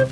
[0.00, 0.08] Men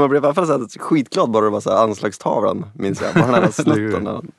[0.00, 3.00] man blev i alla fall så här skitglad bara det var så här anslagstavlan, minns
[3.00, 3.14] jag.
[3.14, 4.32] Bara den här snutten.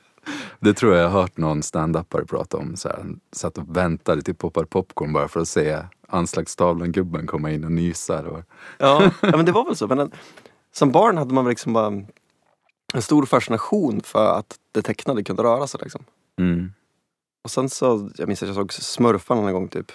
[0.60, 2.76] Det tror jag jag har hört någon standupare prata om.
[2.76, 5.78] Så här, satt och väntade till poppar popcorn bara för att se
[6.12, 8.44] anslagstavlan-gubben komma in och nysa.
[8.78, 9.86] Ja, ja men det var väl så.
[9.86, 10.12] Men en,
[10.72, 11.86] som barn hade man liksom bara
[12.94, 16.04] en stor fascination för att det tecknade kunde röra sig liksom.
[16.38, 16.72] Mm.
[17.44, 19.92] Och sen så, jag minns att jag såg Smurfarna någon gång typ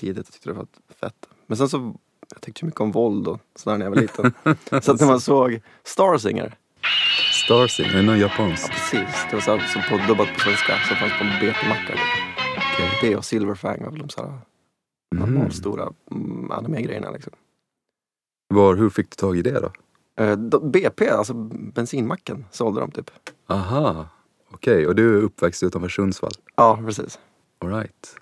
[0.00, 0.66] tidigt och tyckte det var
[1.00, 1.28] fett.
[1.46, 1.94] Men sen så,
[2.34, 4.32] jag tyckte mycket om våld och sådär när jag var liten.
[4.82, 6.56] så att när man såg Star Singer,
[7.44, 8.70] Starsing, är det någon ja japansk?
[8.70, 11.92] precis, det var så, här, så på, dubbat på svenska, som fanns på en BT-macka.
[11.92, 12.28] Liksom.
[13.00, 14.38] Det och Silverfang var väl de såhär
[15.16, 15.32] Mm.
[15.32, 17.32] normalstora mm, anime-grejerna liksom.
[18.54, 19.72] Var, hur fick du tag i det då?
[20.24, 21.34] Eh, BP, alltså
[21.74, 23.10] bensinmacken, sålde de typ.
[23.46, 24.08] Aha,
[24.50, 24.86] okej.
[24.86, 26.32] Och du är uppväxt utanför Sundsvall?
[26.56, 27.18] Ja, precis.
[27.58, 28.16] All right.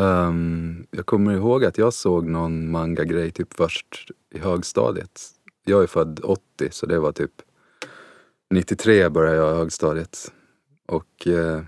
[0.00, 5.20] Ehm, jag kommer ihåg att jag såg någon manga-grej typ först i högstadiet.
[5.64, 7.32] Jag är född 80 så det var typ
[8.50, 10.32] 93 började jag i högstadiet.
[10.86, 11.62] Och eh,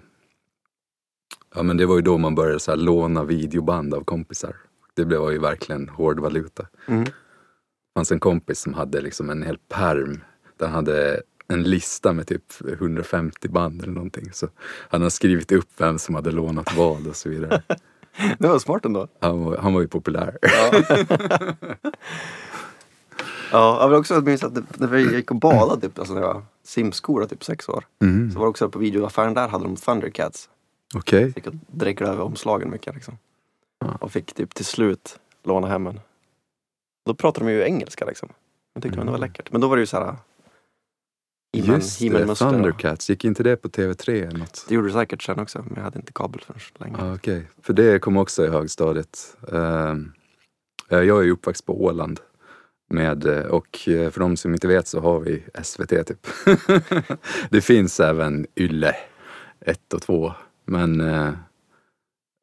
[1.54, 4.56] ja men det var ju då man började så här låna videoband av kompisar.
[4.94, 6.66] Det blev ju verkligen hård valuta.
[6.86, 7.04] Mm.
[7.04, 7.12] Det
[7.94, 10.20] fanns en kompis som hade liksom en hel perm
[10.58, 14.32] där han hade en lista med typ 150 band eller någonting.
[14.32, 14.48] Så
[14.88, 17.62] han har skrivit upp vem som hade lånat vad och så vidare.
[18.38, 19.08] Det var smart ändå.
[19.20, 20.38] Han var, han var ju populär.
[20.42, 20.82] Ja,
[23.80, 26.42] jag vill också minnas att när vi gick och badade typ, alltså när jag var
[26.64, 27.84] simskola, typ sex år.
[28.02, 28.30] Mm.
[28.30, 30.48] Så var det också på videoaffären där hade de Thundercats.
[30.94, 31.32] Okej.
[31.32, 33.18] Fick och dreckade över omslagen mycket liksom.
[33.78, 33.98] Ja.
[34.00, 36.00] Och fick typ till slut låna hem en.
[37.06, 38.28] Då pratade de ju engelska liksom.
[38.74, 39.20] Jag tyckte det var Mm.
[39.20, 39.52] läckert.
[39.52, 40.16] Men då var det ju såhär
[41.56, 43.10] He-Man, Just He-Man det, Thundercats.
[43.10, 44.64] Gick inte det på TV3 eller något?
[44.68, 46.96] Det gjorde det säkert sen också, men jag hade inte kabel förrän länge.
[47.02, 49.36] Ah, Okej, för det kom också i högstadiet.
[49.52, 50.12] Ehm,
[50.88, 52.20] eh, jag är ju uppväxt på Åland.
[52.90, 56.26] Med, eh, och eh, för de som inte vet så har vi SVT typ.
[57.50, 58.96] det finns även Yle
[59.60, 60.32] 1 och 2.
[60.70, 61.28] Men eh,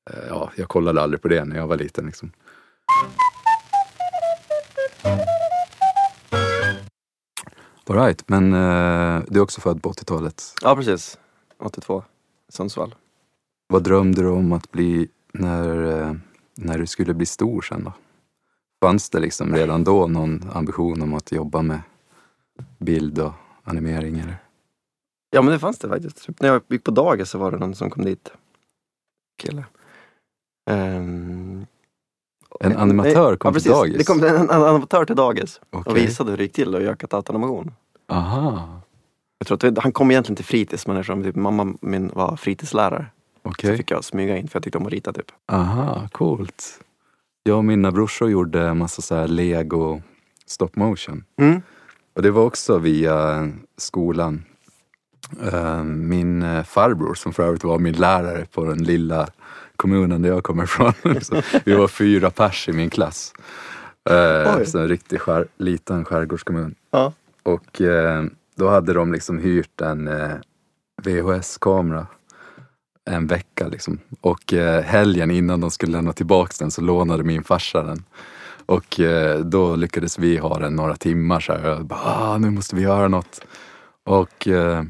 [0.10, 2.06] eh, ja, jag kollade aldrig på det när jag var liten.
[2.06, 2.32] Liksom.
[7.90, 10.44] All right, men eh, du är också född på 80-talet.
[10.62, 11.20] Ja, precis.
[11.60, 12.04] 82.
[12.50, 12.96] Sundsvall.
[13.68, 16.14] Vad drömde du om att bli när, eh,
[16.56, 17.94] när du skulle bli stor sen då?
[18.82, 21.82] Fanns det liksom redan då någon ambition om att jobba med
[22.78, 23.34] bild och
[23.64, 24.20] animering?
[24.20, 24.47] Eller?
[25.30, 26.24] Ja men det fanns det faktiskt.
[26.26, 28.32] Typ när jag gick på dagis så var det någon som kom dit.
[29.42, 29.66] Kille.
[30.70, 31.66] Ehm,
[32.60, 33.72] En animatör kom ja, till precis.
[33.72, 33.98] dagis?
[33.98, 35.92] Det kom en, en animatör till dagis Okej.
[35.92, 37.72] och visade hur det gick till att göra katatanimation.
[38.10, 38.82] Aha,
[39.38, 43.06] Jag tror att han kom egentligen till fritids men eftersom typ mamma min var fritidslärare
[43.44, 43.70] okej.
[43.72, 45.32] så fick jag smyga in för jag tyckte om att rita typ.
[45.52, 46.80] Aha, coolt.
[47.44, 50.02] Jag och mina brorsor gjorde massa så här lego
[50.46, 51.24] stop motion.
[51.42, 51.62] Mm.
[52.16, 54.46] Och det var också via skolan.
[55.54, 59.28] Eh, Min eh, farbror, som för övrigt var min lärare på den lilla
[59.76, 60.94] kommunen där jag kommer ifrån.
[61.66, 63.34] Vi var fyra pers i min klass.
[64.10, 64.66] Eh, Oj.
[64.66, 66.76] Så en riktig skär, liten skärgårdskommun.
[66.92, 67.14] Ja.
[67.44, 67.82] Och
[68.56, 70.10] då hade de liksom hyrt en
[71.04, 72.08] VHS-kamera
[73.08, 74.00] en vecka liksom.
[74.22, 78.04] Och eh, helgen innan de skulle lämna tillbaks den så lånade min farsa den.
[78.66, 81.70] Och eh, då lyckades vi ha den några timmar så här.
[81.70, 83.42] Jag bara, ah, nu måste vi göra något.
[84.04, 84.84] Och eh,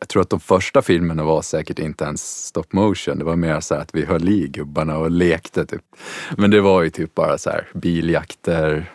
[0.00, 3.18] jag tror att de första filmerna var säkert inte ens stop motion.
[3.18, 5.82] Det var mer så här att vi höll i gubbarna och lekte typ.
[6.36, 8.92] Men det var ju typ bara så här biljakter,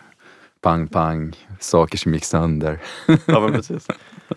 [0.60, 2.80] pang pang, saker som gick sönder.
[3.26, 3.86] ja men precis.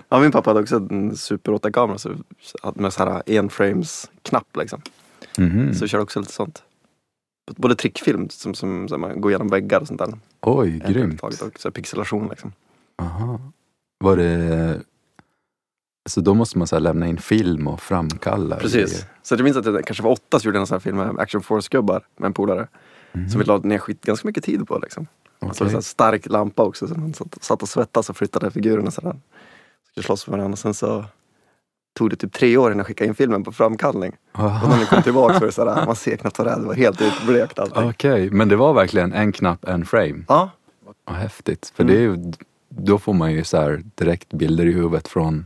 [0.09, 4.81] Ja, min pappa hade också en Super 8-kamera så, så- med så här enframes-knapp liksom.
[5.38, 5.73] Mhm.
[5.73, 6.63] Så vi körde också lite sånt.
[7.55, 10.13] Både trickfilm som, som, som man går igenom väggar och sånt där.
[10.41, 11.22] Oj, grymt.
[11.23, 12.53] Och så pixelation liksom.
[13.02, 13.40] Aha.
[14.03, 14.79] Var det...
[16.11, 18.55] Så då måste man så lämna in film och framkalla?
[18.55, 19.05] Precis.
[19.23, 21.19] Så jag minns att det kanske var åtta som gjorde en sån här film med
[21.19, 22.67] Action Force-gubbar med en polare.
[23.13, 23.29] Mhm.
[23.29, 25.08] Som vi la ner skit, ganska mycket tid på liksom.
[25.40, 25.69] Och så var det Okej.
[25.69, 29.16] så här stark lampa också så man satt, satt och svettas och flyttade figurerna sådär.
[29.91, 30.58] Skulle slåss med varandra.
[30.58, 31.05] Sen så
[31.97, 34.11] tog det typ tre år innan jag skickade in filmen på framkallning.
[34.31, 34.69] Och Aha.
[34.69, 36.59] när den kom tillbaka så var det sådär, man ser knappt vad det är.
[36.59, 37.90] Det var helt utblekt allting.
[37.90, 40.23] Okej, men det var verkligen en knapp, en frame.
[40.28, 40.49] Ja,
[41.05, 41.72] Vad häftigt.
[41.75, 41.96] För Mm.
[41.96, 42.31] det är ju,
[42.69, 45.46] då får man ju så direkt bilder i huvudet från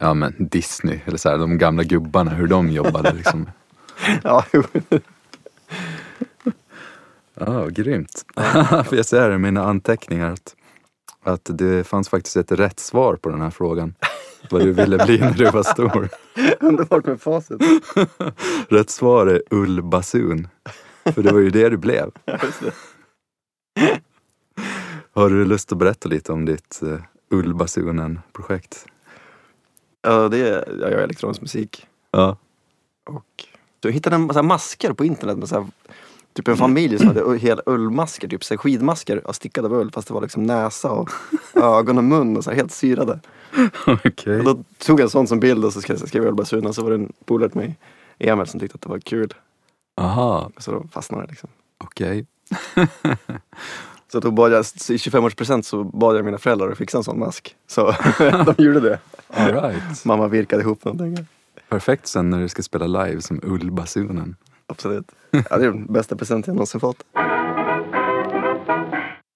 [0.00, 3.12] ja, men Disney, eller så här, de gamla gubbarna, hur de jobbade.
[3.12, 3.50] Liksom.
[4.22, 4.44] ja.
[7.34, 8.24] Ja, grymt.
[8.84, 10.56] För jag ser i mina anteckningar att,
[11.22, 13.94] att det fanns faktiskt ett rätt svar på den här frågan.
[14.50, 16.08] Vad du ville bli när du var stor.
[16.60, 17.62] Underbart med facit.
[18.68, 20.48] Rätt svar är ullbasun.
[21.04, 22.10] För det var ju det du blev.
[25.14, 26.98] Har du lust att berätta lite om ditt uh,
[27.30, 28.86] Ullbasunen-projekt?
[30.04, 31.86] Ja, det är, jag gör elektronisk musik.
[32.10, 32.36] Ja.
[33.04, 33.44] Och
[33.80, 35.66] jag hittade en massa masker på internet med så här,
[36.32, 39.90] typ en familj som hade hela ullmasker, typ så här skidmasker ja, stickade av ull
[39.90, 41.10] fast det var liksom näsa och
[41.54, 43.20] ögon och mun och så här, helt syrade.
[44.38, 46.82] Och då tog jag en sån som bild och så skrev jag ullbasunen och så
[46.82, 47.76] var det en polare till mig,
[48.18, 49.34] Emil, som tyckte att det var kul.
[49.96, 51.50] Aha, Så då fastnade det liksom.
[51.78, 52.26] okej.
[54.14, 57.18] Så då bad jag, i 25-årspresent så bad jag mina föräldrar att fixa en sån
[57.18, 57.56] mask.
[57.66, 58.98] Så de gjorde det.
[59.28, 60.04] All right.
[60.04, 61.26] Mamma virkade ihop någonting.
[61.68, 64.36] Perfekt sen när du ska spela live som ullbasunen.
[64.66, 65.12] Absolut.
[65.30, 67.04] Ja, det är den bästa presenten jag någonsin fått.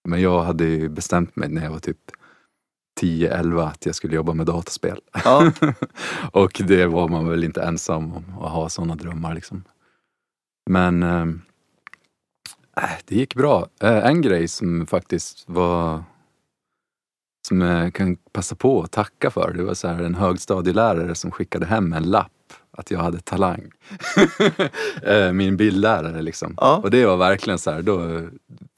[0.08, 1.98] Men jag hade ju bestämt mig när jag var typ
[3.00, 5.00] 10-11 att jag skulle jobba med dataspel.
[5.24, 5.52] Ja,
[6.32, 9.64] Och det var man väl inte ensam om att ha sådana drömmar liksom.
[10.70, 11.26] Men eh, äh,
[13.06, 13.66] det gick bra.
[13.82, 16.02] Eh, en grej som faktiskt var
[17.48, 19.52] som jag kan passa på att tacka för.
[19.56, 22.32] Det var så här en högstadielärare som skickade hem en lapp
[22.70, 23.70] att jag hade talang.
[25.02, 26.54] Eh, Min bildlärare liksom.
[26.56, 26.76] Ja.
[26.76, 28.22] Och det var verkligen så här, då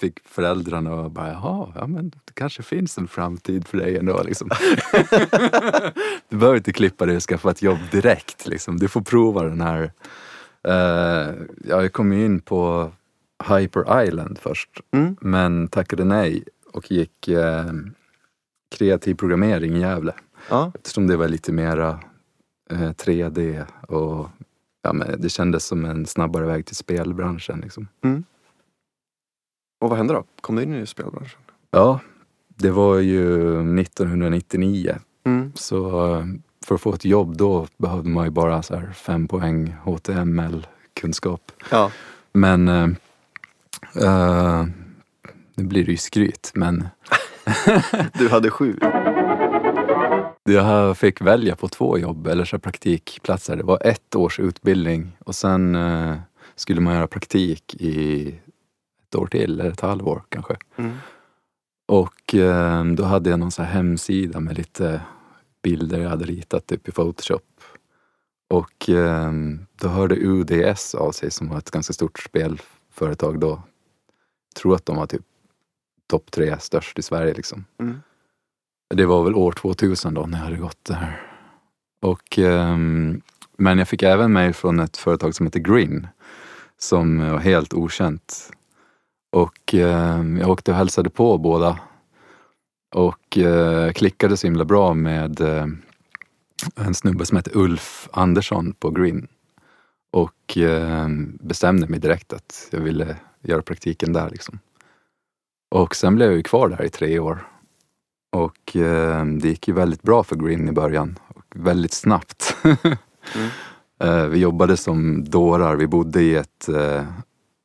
[0.01, 4.51] fick föräldrarna bara, jaha, ja men det kanske finns en framtid för dig ändå liksom.
[6.29, 8.79] du behöver inte klippa dig och skaffa ett jobb direkt liksom.
[8.79, 9.93] Du får prova den här.
[10.69, 11.35] Eh,
[11.69, 12.91] ja, jag kom in på
[13.49, 15.17] Hyper Island först, Mm.
[15.21, 17.73] men tackade nej och gick eh,
[18.77, 20.15] kreativ programmering i Gävle.
[20.51, 20.73] ja.
[20.75, 22.01] Eftersom det var lite mera
[22.71, 24.29] eh, 3D och
[24.83, 27.61] ja, men det kändes som en snabbare väg till spelbranschen.
[27.61, 27.89] Liksom.
[29.81, 30.25] Och vad hände då?
[30.41, 31.41] Kom du in i spelbranschen?
[31.71, 32.01] Ja,
[32.49, 34.97] det var ju 1999.
[35.25, 35.53] Mm.
[35.55, 36.25] Så eh,
[36.67, 41.53] för att få ett jobb då behövde man ju bara så här fem poäng HTML-kunskap.
[41.71, 41.91] Ja.
[42.33, 42.69] Men
[43.97, 44.65] eh,
[45.55, 46.89] nu blir det ju skryt, men
[48.15, 48.77] Du hade sju.
[50.45, 53.57] jag fick välja på två jobb, eller så praktikplatser.
[53.57, 56.17] Det var ett års utbildning och sen eh,
[56.57, 58.29] skulle man göra praktik i
[59.09, 60.57] ett år till, eller ett halvår kanske.
[60.77, 60.97] Mm.
[61.89, 65.01] Och eh, då hade jag någon så hemsida med lite
[65.63, 67.43] bilder jag hade ritat typ i Photoshop.
[68.51, 68.91] Och
[69.81, 73.63] då hörde UDS av sig som var ett ganska stort spelföretag då.
[74.55, 75.23] Tror att de var typ
[76.07, 77.65] topp tre störst i Sverige liksom.
[77.81, 78.01] Mm.
[78.95, 81.27] Det var väl år 2000 då när jag hade gått där.
[82.03, 83.21] Och, ehm,
[83.57, 86.07] men jag fick även mejl från ett företag som heter Green
[86.79, 88.51] som var helt okänt.
[89.33, 91.79] Och ehm, jag åkte och hälsade på båda
[92.95, 95.67] och eh, klickade så himla bra med eh,
[96.77, 99.29] en snubbe som heter Ulf Andersson på Green.
[100.11, 104.31] Och ehm, bestämde mig direkt att jag ville göra praktiken där.
[104.31, 104.59] Liksom.
[105.71, 107.47] Och sen blev jag ju kvar där i tre år.
[108.33, 111.19] Och eh, det gick ju väldigt bra för Green i början.
[111.29, 112.57] Och väldigt snabbt.
[114.01, 115.77] eh, vi jobbade som dårar.
[115.77, 117.05] Vi bodde i ett, eh,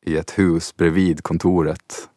[0.05, 2.09] i ett hus bredvid kontoret.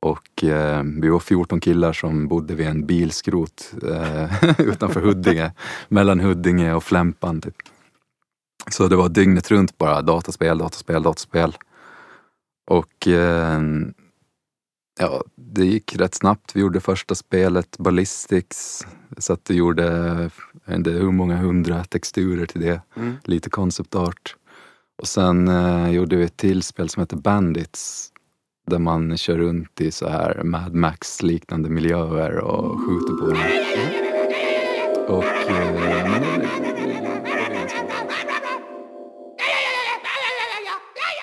[0.00, 5.52] Och eh, vi var 14 killar som bodde vid en bilskrot eh, utanför Huddinge.
[5.88, 7.40] mellan Huddinge och Flämpan.
[7.40, 7.56] Typ.
[8.70, 11.56] Så det var dygnet runt bara dataspel, dataspel, dataspel.
[12.64, 13.60] Och eh,
[14.98, 16.56] Ja, det gick rätt snabbt.
[16.56, 18.86] Vi gjorde första spelet, Ballistics.
[19.18, 22.80] Så att vi gjorde, jag vet inte hur många hundra texturer till det.
[22.96, 23.14] Mm.
[23.24, 24.36] Lite concept art.
[24.98, 28.10] Och sen eh, gjorde vi ett till spel som heter Bandits.
[28.66, 33.38] Där man kör runt i så här Mad Max-liknande miljöer och skjuter på dem.
[35.08, 35.24] Och...
[35.24, 36.44] Eh, men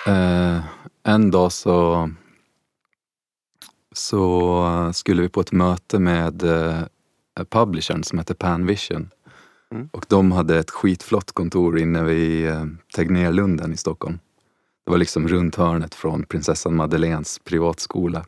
[0.06, 0.60] Eh,
[1.04, 2.08] en dag så
[3.94, 6.82] så skulle vi på ett möte med eh,
[7.50, 9.10] publishern som heter Panvision.
[9.72, 9.88] Mm.
[9.92, 12.64] Och de hade ett skitflott kontor inne vid eh,
[12.96, 14.18] Tegnérlunden i Stockholm.
[14.84, 18.24] Det var liksom runt hörnet från prinsessan Madeleines privatskola.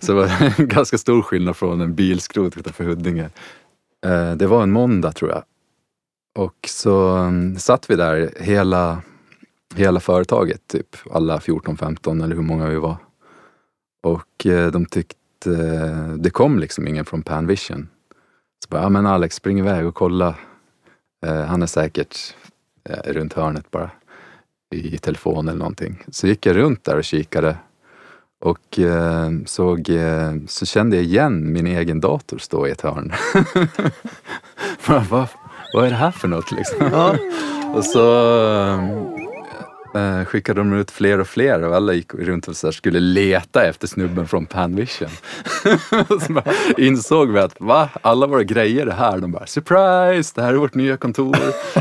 [0.00, 3.30] Så det var en ganska stor skillnad från en bilskrot utanför Huddinge.
[4.06, 5.42] Eh, det var en måndag tror jag.
[6.34, 9.02] Och så mm, satt vi där hela,
[9.76, 12.96] hela företaget, typ alla 14-15 eller hur många vi var.
[14.02, 15.50] Och eh, de tyckte,
[16.18, 17.88] det kom liksom ingen från Panvision.
[18.64, 20.34] Så bara, ja men Alex spring iväg och kolla.
[21.26, 22.34] Eh, han är säkert
[22.88, 23.90] eh, runt hörnet bara.
[24.74, 26.04] I telefon eller någonting.
[26.08, 27.56] Så gick jag runt där och kikade.
[28.40, 28.78] Och
[29.46, 29.90] såg,
[30.46, 33.12] så kände jag igen min egen dator stå i ett hörn.
[34.86, 35.28] Vad va,
[35.74, 36.92] vad är det här för något liksom?
[37.74, 38.02] Och så
[39.94, 43.66] eh, skickade de ut fler och fler och alla gick runt och så skulle leta
[43.66, 45.08] efter snubben från Panvision.
[46.20, 46.42] så
[46.78, 49.18] insåg vi att va, alla våra grejer är här.
[49.18, 51.36] De bara surprise, det här är vårt nya kontor.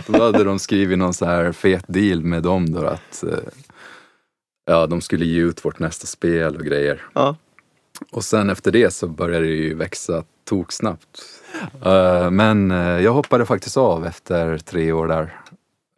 [0.07, 3.37] då hade de skrivit någon så här fet deal med dem då att eh,
[4.65, 7.01] ja, de skulle ge ut vårt nästa spel och grejer.
[7.13, 7.35] Ja.
[8.11, 11.21] Och sen efter det så började det ju växa toksnabbt.
[11.85, 12.69] Uh, men
[13.03, 15.41] jag hoppade faktiskt av efter tre år där.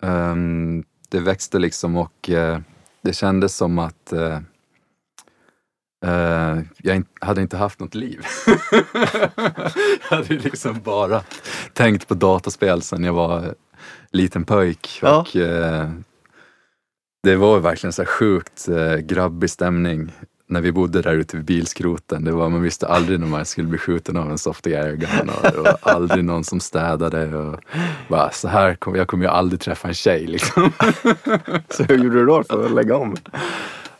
[0.01, 2.59] Um, det växte liksom och uh,
[3.01, 4.13] det kändes som att
[6.77, 8.25] jag in hade inte haft något liv.
[10.09, 11.23] jag hade liksom bara
[11.73, 13.55] tänkt på dataspel sen jag var
[14.11, 14.99] liten pojk.
[15.01, 15.19] Ja.
[15.19, 15.27] Och,
[17.23, 18.67] det var verkligen så här sjukt
[18.99, 20.11] grabbig stämning
[20.47, 22.23] när vi bodde där ute vid bilskroten.
[22.23, 25.51] Det var, man visste aldrig när man skulle bli skjuten av en softig airgun och
[25.51, 27.35] det var aldrig någon som städade.
[27.35, 27.59] Och
[28.07, 30.71] bara, så här kom, jag kommer ju aldrig träffa en tjej liksom.
[31.69, 33.15] Så hur gjorde du då för att lägga om?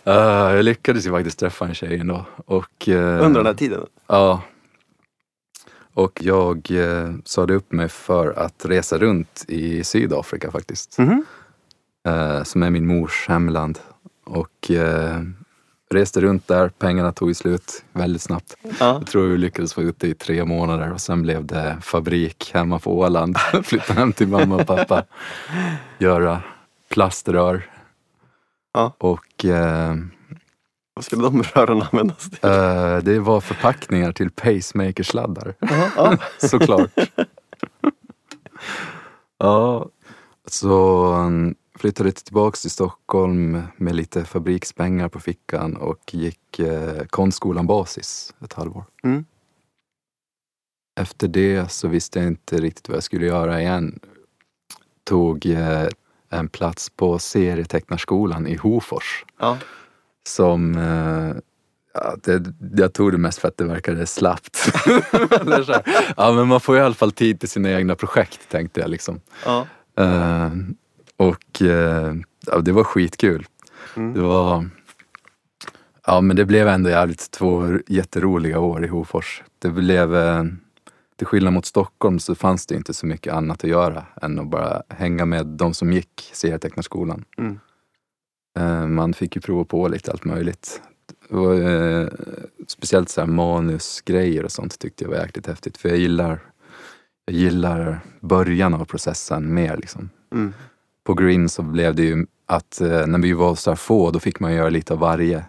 [0.07, 0.13] Uh,
[0.55, 2.25] jag lyckades ju faktiskt träffa en tjej ändå.
[2.45, 3.85] Och, uh, Under den här tiden?
[4.07, 4.41] Ja.
[5.93, 10.97] Och jag uh, sade upp mig för att resa runt i Sydafrika faktiskt.
[10.97, 11.25] Mhm.
[12.07, 13.79] Uh, som är min mors hemland.
[14.25, 15.21] Och uh,
[15.93, 18.55] reste runt där, pengarna tog ju slut väldigt snabbt.
[18.62, 18.69] Ja.
[18.79, 22.51] Jag tror vi lyckades få ut det i tre månader och sen blev det fabrik
[22.53, 23.38] hemma på Åland.
[23.63, 25.03] Flytta hem till mamma och pappa.
[26.00, 26.41] Göra
[26.89, 27.69] plaströr.
[28.73, 28.93] Ja.
[28.97, 29.95] Och eh,
[30.93, 32.39] Vad skulle de rören användas till?
[32.50, 35.53] eh, det var förpackningar till pacemakersladdar.
[35.95, 36.17] Ja.
[36.50, 36.89] Såklart.
[39.39, 39.89] ja,
[40.47, 47.68] så mm, flyttade tillbaks till Stockholm med lite fabrikspengar på fickan och gick eh, konstskolan
[47.68, 48.86] basis ett halvår.
[49.03, 49.25] Mm.
[51.00, 54.00] Efter det så visste jag inte riktigt vad jag skulle göra igen.
[55.03, 55.88] Tog eh,
[56.30, 59.25] en plats på serietecknarskolan i Hofors.
[59.39, 59.58] Ja.
[60.24, 61.42] Som eh,
[61.96, 64.72] Ja, det, jag tog det mest för att det verkade slappt.
[66.18, 68.89] Ja, men man får i alla fall tid till sina egna projekt tänkte jag.
[68.89, 69.22] Liksom.
[69.46, 69.68] Ja.
[69.98, 70.51] Eh,
[71.17, 72.15] och eh,
[72.46, 73.46] ja, det var skitkul.
[73.96, 74.13] Mm.
[74.13, 74.70] Det var
[76.08, 79.43] Ja men det blev ändå jävligt två jätteroliga år i Hofors.
[79.60, 80.43] Det blev, eh,
[81.17, 84.48] till skillnad mot Stockholm så fanns det inte så mycket annat att göra än att
[84.48, 87.25] bara hänga med de som gick serietecknarskolan.
[87.38, 87.60] Mm.
[88.60, 90.82] Eh, man fick ju prova på lite allt möjligt.
[91.29, 92.08] Var, eh,
[92.67, 95.77] speciellt så här manusgrejer och sånt tyckte jag var jäkligt häftigt.
[95.77, 96.39] För jag gillar,
[97.25, 100.10] jag gillar början av processen mer liksom.
[100.34, 100.53] Mm.
[101.03, 104.19] På Green så blev det ju att eh, när vi var så här få, då
[104.19, 105.45] fick man göra lite av varje.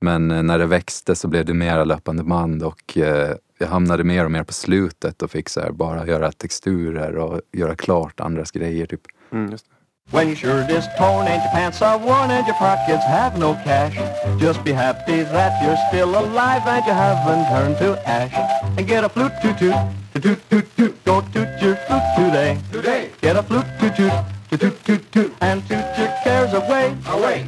[0.00, 4.04] Men eh, när det växte så blev det mera löpande band och eh, jag hamnade
[4.04, 8.20] mer och mer på slutet och fick så här bara göra texturer och göra klart
[8.20, 8.86] andras grejer.
[8.86, 9.00] Typ.
[9.32, 9.80] Mm, just det.
[10.12, 13.54] When your shirt is torn and your pants are worn and your pockets have no
[13.64, 13.94] cash,
[14.40, 18.34] just be happy that you're still alive and you haven't turned to ash.
[18.76, 22.58] And get a flute toot, toot toot toot toot, go toot your flute today.
[22.72, 23.10] Today.
[23.20, 24.12] Get a flute toot toot,
[24.50, 26.92] toot toot toot toot, and toot your cares away.
[27.06, 27.46] Away.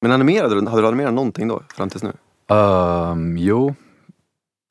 [0.00, 0.66] Men animerade du?
[0.68, 2.12] Hade du animerat någonting då fram tills nu?
[2.56, 3.74] Um, jo,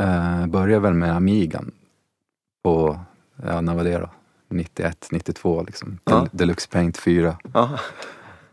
[0.03, 1.71] uh, började väl med Amigan
[2.63, 2.99] på,
[3.43, 4.09] ja när var det då?
[4.49, 5.99] 91, 92 liksom.
[6.03, 6.19] Ja.
[6.19, 7.37] Del- Deluxe Paint 4.
[7.53, 7.79] Ja.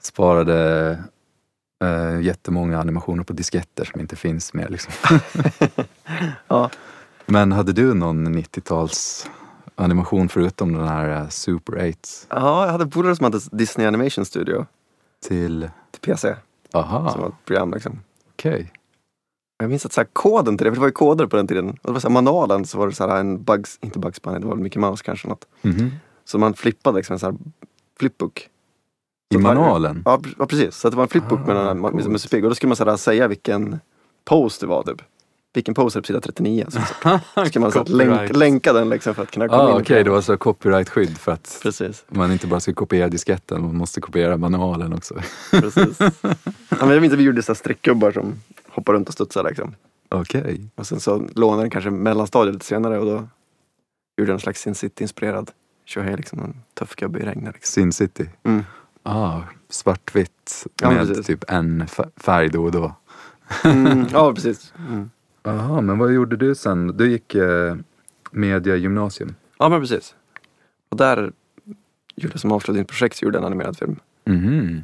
[0.01, 0.99] Sparade
[1.85, 4.93] uh, jättemånga animationer på disketter som inte finns mer liksom.
[6.49, 6.71] Ja.
[7.27, 9.31] Men hade du någon 90-tals
[9.75, 11.97] animation förutom den här eh, Super 8
[12.29, 14.67] ja, jag hade polare som hade Disney Animation Studio
[15.27, 16.35] till, till PC.
[16.73, 18.01] aha, Som var ett program liksom.
[18.33, 18.73] okej.
[19.59, 21.47] Jag minns att så här, koden till det, för det var ju koder på den
[21.47, 21.69] tiden.
[21.71, 24.23] Och det var så här, manualen så var det så här en Bugs, inte Bugs
[24.23, 25.47] Bunny, det var väl Mickey Mouse kanske något.
[25.63, 25.91] Mhm.
[26.25, 27.39] Så man flippade liksom en sån här
[27.99, 28.49] flipbook.
[29.31, 30.03] I Så manualen?
[30.05, 32.21] Ja, pre- ja precis, så det var en flipbook med, den här, Ah, med, med
[32.21, 32.45] Supig.
[32.45, 33.81] Och då skulle man så här, säga vilken
[34.25, 35.03] pose det var typ.
[35.55, 36.67] Vilken pose är på sida 39.
[36.69, 36.81] Så,
[37.35, 39.81] så ska man så länk, länka den liksom för att kunna komma Ah, in.
[39.83, 43.77] Okej, det var så copyright-skydd för att Precis, man inte bara ska kopiera disketten, man
[43.77, 45.15] måste kopiera manualen också.
[45.51, 45.99] precis.
[46.69, 48.35] ja, men att vi gjorde så streckgubbar som
[48.69, 49.75] hoppar runt och studsar liksom.
[50.09, 50.61] Okej.
[50.75, 53.13] Och sen så lånade den kanske mellanstadiet lite senare och då
[54.17, 55.51] gjorde jag en slags Sin City-inspirerad
[55.85, 57.55] tjohej, liksom en tuff gubbe i regnet.
[57.55, 57.73] Liksom.
[57.73, 58.29] Sin City.
[58.43, 58.65] Mm.
[59.03, 61.27] Ah, svartvitt Ja, med precis.
[61.27, 61.85] typ en
[62.17, 62.95] färg då och då.
[63.65, 64.73] Mm, ja, precis.
[64.89, 65.11] Mm.
[65.43, 66.97] Jaha, men vad gjorde du sen?
[66.97, 67.77] Du gick eh,
[68.31, 69.35] media gymnasium?
[69.59, 70.15] Ja, men precis.
[70.91, 71.33] Och där
[72.17, 73.97] gjorde jag som avslutningsprojekt så gjorde en animerad film.
[74.25, 74.83] Mhm.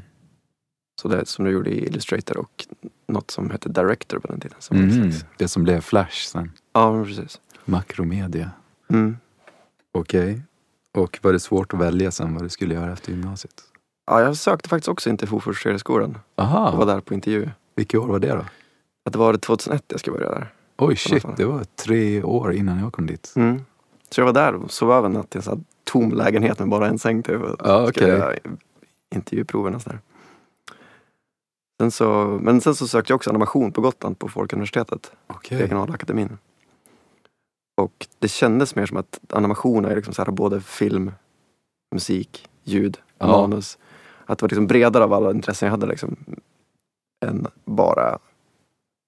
[1.00, 2.67] Så det som du gjorde i Illustrator och
[3.09, 4.57] något som hette Director på den tiden.
[4.61, 5.11] Som en Mm.
[5.37, 6.53] Det som blev Flash sen.
[6.73, 7.41] Ja, men precis.
[7.65, 8.50] Makromedia.
[8.88, 9.17] Mm.
[9.93, 10.43] Okej.
[10.95, 13.55] Och var det svårt att välja sen vad du skulle göra efter gymnasiet?
[14.07, 17.49] Ja, jag sökte faktiskt också in till Hofors skolan och var Aha, där på intervju.
[17.77, 18.45] vilket år var det då?
[19.09, 20.53] Att det var det 2001 jag skulle börja där.
[20.79, 23.33] Oj shit, det var tre år innan jag kom dit.
[23.37, 23.65] Mm.
[24.11, 26.69] Så jag var där och sov över en natt i en sån tom lägenhet med
[26.69, 27.43] bara en säng typ.
[27.43, 28.19] och Ja, skulle okej.
[28.19, 28.35] göra
[29.15, 29.99] Intervjuproven och sådär.
[31.81, 35.59] Sen så, men sen så sökte jag också animation på Gotland på Folkuniversitetet, Okej.
[35.59, 36.38] Regionalakademin.
[37.81, 41.12] Och det kändes mer som att animation är liksom så här både film,
[41.95, 43.27] musik, ljud, Ja.
[43.27, 43.79] manus.
[44.27, 46.17] Att det var liksom bredare av alla intressen jag hade liksom,
[47.27, 48.19] än bara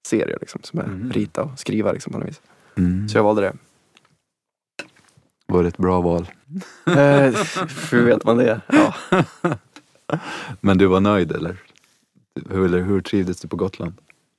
[0.06, 1.12] serier liksom, som är Mhm.
[1.12, 2.40] rita och skriva liksom, på något vis.
[2.76, 3.08] Mm.
[3.08, 3.52] Så jag valde det.
[5.46, 6.30] Var det ett bra val?
[6.86, 7.34] Eh,
[7.90, 8.60] hur vet man det?
[8.68, 8.94] Ja.
[10.60, 11.56] Men du var nöjd eller?
[12.50, 13.92] Hur, eller hur trivdes du på Gotland?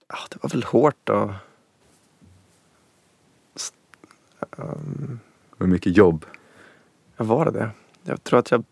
[0.08, 1.32] Ja, det var väl hårt och...
[4.58, 4.78] Var
[5.58, 6.26] det mycket jobb?
[7.18, 7.70] Ja, var det det?
[8.04, 8.64] Jag tror att jag...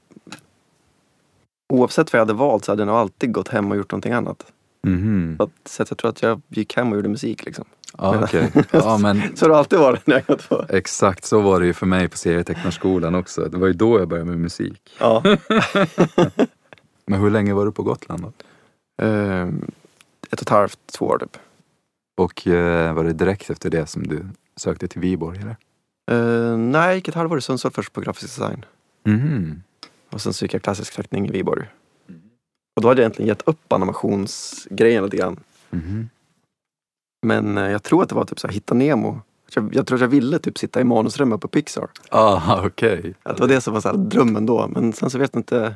[1.74, 4.13] Oavsett vad jag hade valt så hade jag nog alltid gått hem och gjort någonting
[4.13, 4.51] annat.
[4.83, 5.38] Mhm.
[5.65, 7.65] Så, jag tror att jag gick hem och gjorde musik liksom.
[7.98, 8.51] Ja, okej.
[8.71, 10.65] Ja, men Så har det alltid varit när jag gått på.
[10.69, 13.41] exakt så var det ju för mig på serietecknarskolan också.
[13.50, 14.81] Det var ju då jag började med musik.
[15.00, 15.24] Ja.
[17.05, 18.31] Men hur länge var du på Gotland då?
[19.05, 19.71] Ehm,
[20.31, 21.38] ett och ett halvt, två år typ.
[22.17, 25.55] Och eh, var det direkt efter det som du sökte till Viborg eller?
[26.12, 28.65] Uh, nej, jag gick ett halvår i Sundsvall först på grafisk design.
[29.05, 29.63] Mhm.
[30.12, 31.65] Och sen så gick jag klassisk teckning i Viborg.
[32.79, 35.39] Och då hade jag egentligen gett upp animationsgrejen lite grann.
[35.69, 36.09] Mhm.
[37.25, 39.21] Men eh, jag tror att det var typ så här, hitta Nemo.
[39.55, 41.88] Jag, jag tror att jag ville typ sitta i manusrummet på Pixar.
[42.09, 43.13] Ah, okej.
[43.24, 44.67] Att det var det som var så här, drömmen då.
[44.67, 45.75] Men sen så vet jag inte.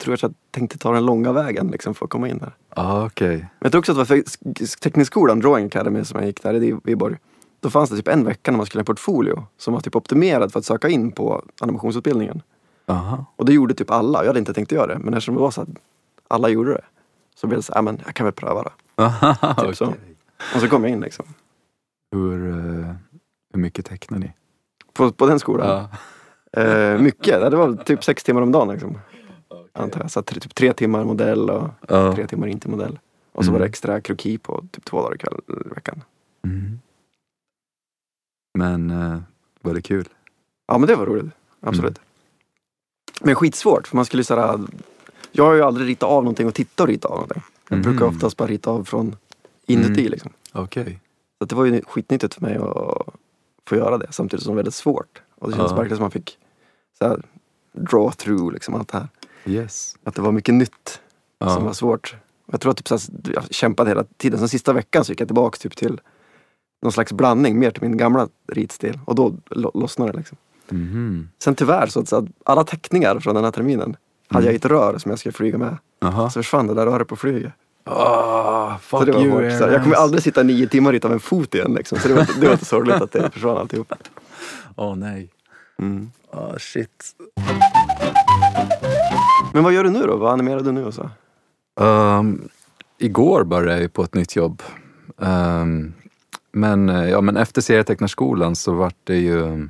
[0.00, 2.54] Tror jag att jag tänkte ta den långa vägen liksom, för att komma in där.
[2.68, 3.36] Ah, okej.
[3.36, 6.54] Men jag tror också att det var för Tekniskskolan, Drawing Academy, som jag gick där
[6.54, 7.16] i Viborg.
[7.60, 9.96] Då fanns det typ en vecka när man skulle ha en portfolio som var typ
[9.96, 12.42] optimerad för att söka in på animationsutbildningen.
[12.86, 13.24] Aha.
[13.36, 14.18] Och det gjorde typ alla.
[14.18, 14.98] Jag hade inte tänkt göra det.
[14.98, 15.68] Men eftersom det var så att
[16.28, 16.84] alla gjorde det.
[17.34, 18.72] Så blev det så här, "Ja, men jag kan väl pröva.
[18.96, 19.86] Aha, Typ så.
[19.86, 20.16] okej.
[20.54, 21.26] Och så kom jag in liksom.
[22.12, 22.94] Hur, eh,
[23.52, 24.32] hur mycket tecknar ni?
[24.92, 25.88] På, på den skolan.
[26.52, 27.40] Eh, mycket.
[27.50, 28.98] Det var typ sex timmar om dagen liksom.
[29.72, 30.10] Antar jag.
[30.10, 32.12] Så typ tre timmar modell och Ja.
[32.14, 32.98] tre timmar inte modell.
[33.32, 33.52] Och så Mm.
[33.52, 36.02] var det extra kroki på typ två dagar i kväll, i veckan.
[36.44, 36.78] Mm.
[38.58, 39.18] Men eh,
[39.60, 40.08] var det kul?
[40.66, 41.34] Ja men det var roligt.
[41.60, 41.98] Absolut.
[41.98, 42.06] Mm.
[43.20, 44.58] Men skitsvårt för man skulle såhär
[45.36, 47.42] Jag har ju aldrig ritat av någonting och tittat och rita av någonting.
[47.68, 49.16] Jag brukar oftast bara rita av från
[49.66, 50.10] inuti Mm.
[50.12, 50.32] liksom.
[50.52, 51.00] Okej.
[51.38, 53.14] Så det var ju skitnyttigt för mig att
[53.68, 55.22] få göra det samtidigt som det var väldigt svårt.
[55.38, 55.76] Och det känns Ja.
[55.76, 56.38] verkligen som man fick
[56.98, 57.22] så här,
[57.72, 59.08] draw through liksom allt det här.
[59.44, 59.96] Yes.
[60.04, 61.00] Att det var mycket nytt
[61.54, 62.16] som var svårt.
[62.52, 63.02] Jag tror att typ, så här,
[63.34, 64.38] jag kämpade hela tiden.
[64.38, 66.00] Sen sista veckan så gick jag tillbaka typ, till
[66.82, 68.98] någon slags blandning, mer till min gamla ritstil.
[69.04, 70.36] Och då lo- lossnade det liksom.
[70.68, 71.28] Mhm.
[71.38, 73.96] Sen tyvärr så att, så att alla teckningar från den här terminen
[74.28, 75.76] hade jag i ett rör som jag skulle flyga med.
[76.00, 76.30] Jaha.
[76.30, 77.52] Så försvann det där röret på flyget.
[77.84, 79.58] Så fuck det var you hårt.
[79.58, 81.98] Så jag kommer aldrig sitta nio timmar av en fot igen liksom.
[81.98, 83.92] Så det var, det var inte sorgligt att det försvann alltihop.
[84.76, 85.28] Åh nej.
[85.78, 86.10] Mm.
[86.30, 87.16] Ah shit.
[89.52, 90.16] Men vad gör du nu då?
[90.16, 91.10] Vad animerar du nu så?
[91.80, 92.48] Um,
[92.98, 94.62] igår började jag på ett nytt jobb.
[95.16, 95.94] Um,
[96.52, 99.68] men, eh, ja, men efter serietecknarskolan så vart det ju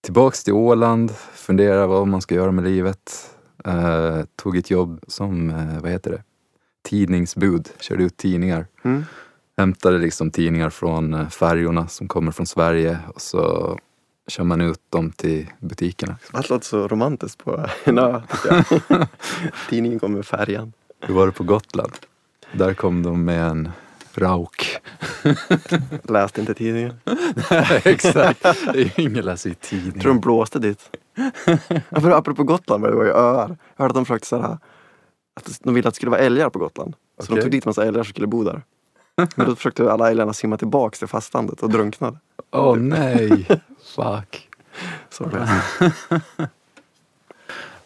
[0.00, 3.34] tillbaks till Åland, fundera vad man ska göra med livet.
[3.64, 6.22] Eh, tog ett jobb som, eh, vad heter det,
[6.88, 8.66] tidningsbud, körde ut tidningar.
[8.82, 9.04] Mm.
[9.56, 13.78] Hämtade liksom tidningar från eh, färjorna som kommer från Sverige och så
[14.28, 16.16] kör man ut dem till butikerna.
[16.30, 18.20] Allt låter så romantiskt på en ö.
[19.70, 20.72] Tidningen kommer med färjan.
[21.00, 21.92] Hur var det på Gotland?
[22.52, 23.68] Där kom de med en
[24.18, 24.76] rauk.
[26.02, 26.94] Läste inte tidningen.
[27.84, 28.42] Exakt.
[28.72, 30.20] Det är ingen läser i Jag tror de tidningen.
[30.20, 30.90] blåste dit.
[31.90, 33.48] Apropå, apropå Gotland, det var ju öar.
[33.76, 34.58] Jag hörde att de försökte såhär,
[35.36, 36.94] att de ville att det skulle vara älgar på Gotland.
[37.18, 37.42] Så de Okej.
[37.42, 38.62] tog dit massa älgar som skulle bo där.
[39.36, 42.18] Men då försökte alla älgarna simma tillbaks till fastlandet och drunknade.
[42.50, 43.46] Åh nej.
[43.96, 44.48] Fuck.
[45.10, 45.92] Så var det.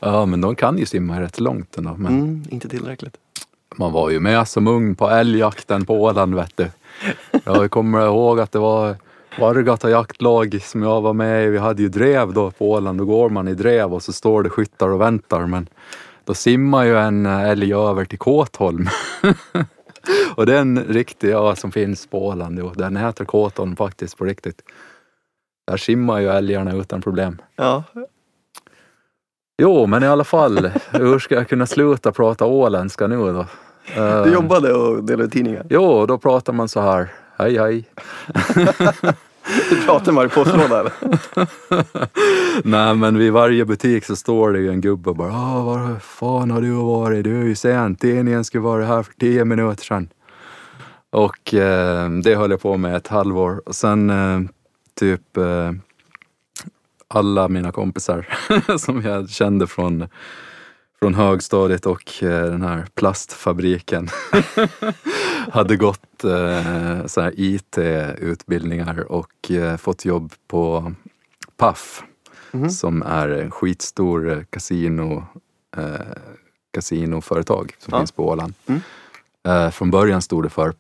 [0.01, 1.95] Ja men de kan ju simma rätt långt ändå.
[1.99, 3.17] Men Mm, inte tillräckligt.
[3.79, 6.71] Man var ju med som ung på älgjakten på Åland vet du.
[7.45, 8.97] Jag kommer ihåg att det var
[9.39, 11.49] Vargata jaktlag som jag var med i.
[11.49, 12.99] Vi hade ju drev då på Åland.
[12.99, 15.47] Då går man i drev och så står det skyttar och väntar.
[15.47, 15.69] Men
[16.25, 18.89] då simmar ju en älg över till Kåtholm.
[20.37, 22.59] och det är en riktig ö som finns på Åland.
[22.59, 22.73] Jo.
[22.75, 24.63] Den heter Kåtholm faktiskt på riktigt.
[25.67, 27.43] Där simmar ju älgarna utan problem.
[27.57, 27.85] Ja,
[29.59, 30.71] Jo, men i alla fall.
[30.91, 33.47] Hur ska jag kunna sluta prata åländska nu då?
[34.25, 35.67] Du jobbade och delade tidningar.
[35.71, 37.09] Jo, då pratar man så här.
[37.39, 37.85] Hej hej.
[39.71, 40.93] Du pratade med postlåda eller?
[42.69, 45.99] Nej men vid varje butik så står det ju en gubbe och bara Åh, var
[45.99, 47.25] fan har du varit?
[47.25, 47.95] Du är ju sen.
[47.95, 50.09] Tidningen skulle vara här för tio minuter sedan.
[51.11, 53.63] Och eh, det höll jag på med ett halvår.
[53.67, 54.41] Och sen eh,
[54.95, 55.73] typ eh,
[57.09, 58.29] alla mina kompisar
[58.79, 60.09] som jag kände från,
[61.03, 64.09] från högstadiet och eh, den här plastfabriken
[65.53, 70.93] hade gått eh, så här IT-utbildningar och eh, fått jobb på
[71.57, 72.03] Paf
[72.71, 75.25] som är en skitstor eh, kasino,
[75.77, 75.83] eh,
[76.75, 77.99] kasinoföretag som Ja.
[77.99, 78.55] finns på Åland.
[78.67, 78.81] Mm.
[79.49, 80.75] Eh, från början stod det för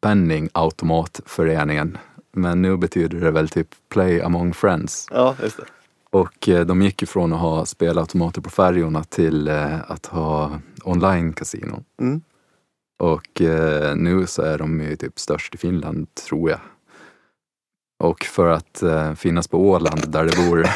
[0.00, 1.98] Penningautomatföreningen
[2.32, 5.08] men nu betyder det väl typ Play Among Friends.
[5.10, 5.64] Ja, just det.
[6.12, 11.84] Och eh, de gick ifrån att ha spelautomater på färjorna till eh, att ha online-casino.
[12.00, 12.22] Mm.
[12.98, 16.60] Och eh, nu så är de ju typ störst i Finland, tror jag.
[18.02, 18.82] Och för att
[19.18, 20.66] finnas på Åland där det bor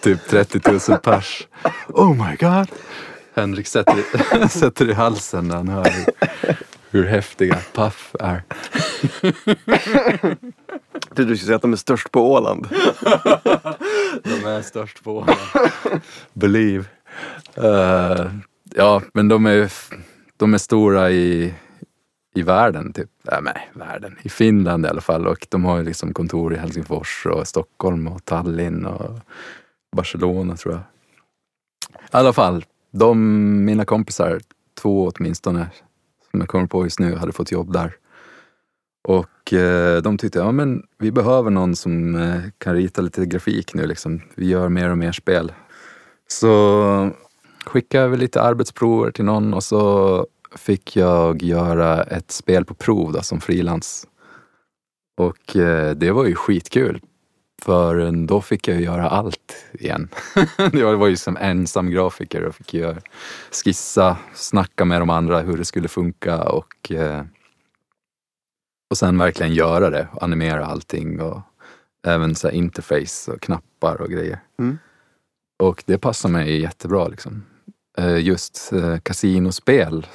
[0.00, 1.48] typ 30 000 pers.
[1.88, 2.68] Oh my god!
[3.34, 5.92] Henrik sätter, sätter i halsen när han hör
[6.90, 8.42] hur, häftiga Puff är.
[11.14, 12.68] Du skulle säga att de är störst på Åland.
[14.24, 15.38] De är störst på Åland.
[16.32, 16.84] Believe.
[17.54, 18.26] Eh,
[18.74, 19.72] ja, men de är,
[20.36, 21.54] de är stora i,
[22.34, 23.10] i världen, typ.
[23.32, 24.16] Äh, nej, världen.
[24.22, 25.26] I Finland i alla fall.
[25.26, 29.20] Och de har ju liksom kontor i Helsingfors och Stockholm och Tallinn och
[29.96, 30.82] Barcelona tror jag.
[31.92, 34.40] I alla fall, de, mina kompisar,
[34.82, 35.70] två åtminstone,
[36.30, 37.96] som jag kommer på just nu, hade fått jobb där.
[39.08, 43.74] Och eh, de tyckte, ja men vi behöver någon som eh, kan rita lite grafik
[43.74, 44.20] nu liksom.
[44.34, 45.52] Vi gör mer och mer spel.
[46.28, 47.10] Så
[47.66, 53.12] skickade vi lite arbetsprover till någon och så fick jag göra ett spel på prov
[53.12, 54.06] då, som frilans.
[55.16, 57.00] Och eh, det var ju skitkul.
[57.62, 60.08] För då fick jag ju göra allt igen.
[60.72, 62.98] jag var ju som ensam grafiker och fick göra,
[63.64, 67.22] skissa, snacka med de andra hur det skulle funka och eh,
[68.90, 71.40] och sen verkligen göra det, animera allting och
[72.06, 74.40] även så interface och knappar och grejer.
[74.58, 74.78] Mm.
[75.58, 77.44] Och det passar mig jättebra liksom.
[77.98, 80.06] Eh, Just eh, kasinospel,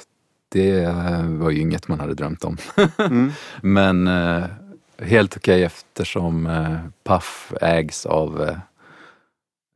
[0.48, 0.86] det
[1.26, 2.56] var ju inget man hade drömt om.
[2.98, 3.32] Mm.
[3.62, 4.08] Men
[4.98, 8.58] helt okej eftersom eh, Paf ägs av eh,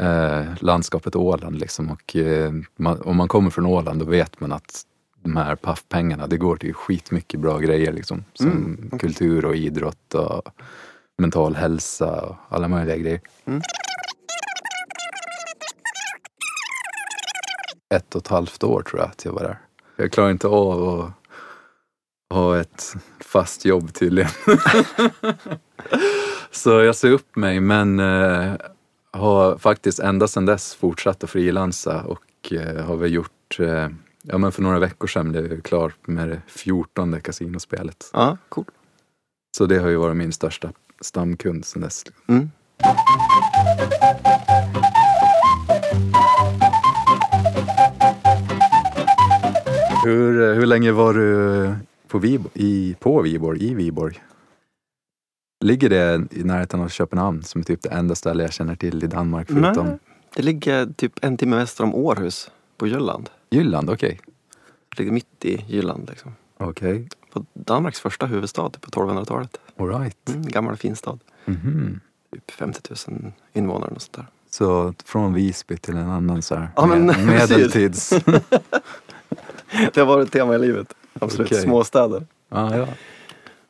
[0.08, 1.58] eh, landskapet Åland.
[1.58, 1.90] Liksom.
[1.90, 4.82] Och, eh, man, om man kommer från Åland då vet man att
[5.22, 7.92] de här Paf-pengarna, det går till skitmycket bra grejer.
[7.92, 8.98] Liksom, som Mm, okej.
[8.98, 10.42] kultur och idrott och
[11.18, 13.20] mental hälsa och alla möjliga grejer.
[13.44, 13.60] Mm.
[17.94, 19.58] Ett och ett halvt år tror jag att jag var där.
[19.96, 21.10] Jag klarar inte av att
[22.30, 24.30] ha ett fast jobb tydligen.
[26.50, 28.52] Så jag ser upp mig men eh,
[29.12, 33.88] har faktiskt ända sedan dess fortsatt att frilansa och eh, har väl gjort, eh,
[34.22, 38.10] ja men för några veckor sedan blev jag klar med det fjortonde kasinospelet.
[38.12, 38.64] Ja, cool.
[39.56, 42.04] Så det har ju varit min största stamkund sedan dess.
[42.26, 42.50] Mm.
[50.04, 51.74] Hur, eh, hur länge var du
[52.08, 54.22] på, Vib- i, på Viborg, i Viborg?
[55.64, 59.04] Ligger det i närheten av Köpenhamn som är typ det enda ställe jag känner till
[59.04, 59.98] i Danmark förutom Nej,
[60.34, 63.30] det ligger typ en timme väster om Århus på Jylland.
[63.50, 63.90] Jylland?
[63.90, 64.20] Okej.
[64.88, 66.32] Det ligger mitt i Jylland liksom.
[66.58, 69.56] Okej, På Danmarks första huvudstad på 1200-talet.
[69.76, 70.28] alright.
[70.28, 71.20] Mm, gammal fin stad.
[71.44, 72.00] Mhm.
[72.34, 74.26] Typ 50 000 invånare och sånt där.
[74.50, 78.10] Så från Visby till en annan så här Ja, med- medeltids...
[79.94, 80.94] Det har varit ett tema i livet.
[81.20, 81.48] Absolut.
[81.48, 81.62] Okej.
[81.62, 82.26] Småstäder.
[82.48, 82.86] ja, ja.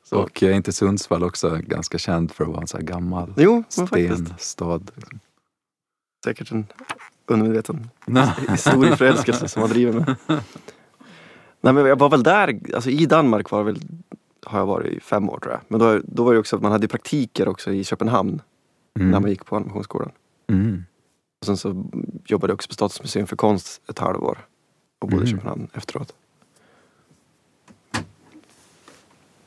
[0.05, 0.17] Så.
[0.19, 3.65] Och är inte Sundsvall också ganska känd för att vara en så här gammal Jo,
[3.69, 4.81] stenstad?
[6.25, 6.67] Säkert en
[7.27, 7.91] undermedveten
[8.49, 10.05] historieförälskelse som har drivit mig.
[11.61, 13.81] Nej men jag var väl där, alltså i Danmark var väl,
[14.45, 15.61] har jag varit i fem år tror jag.
[15.69, 18.43] Men då, då var det också att man hade praktiker också i Köpenhamn
[18.99, 19.11] Mm.
[19.11, 20.11] när man gick på animationsskolan.
[20.51, 20.85] Mm.
[21.41, 21.69] Och sen så
[22.27, 24.39] jobbade jag också på Statens museum för konst ett halvår.
[24.99, 25.37] Och bodde i Mm.
[25.39, 26.15] Köpenhamn efteråt.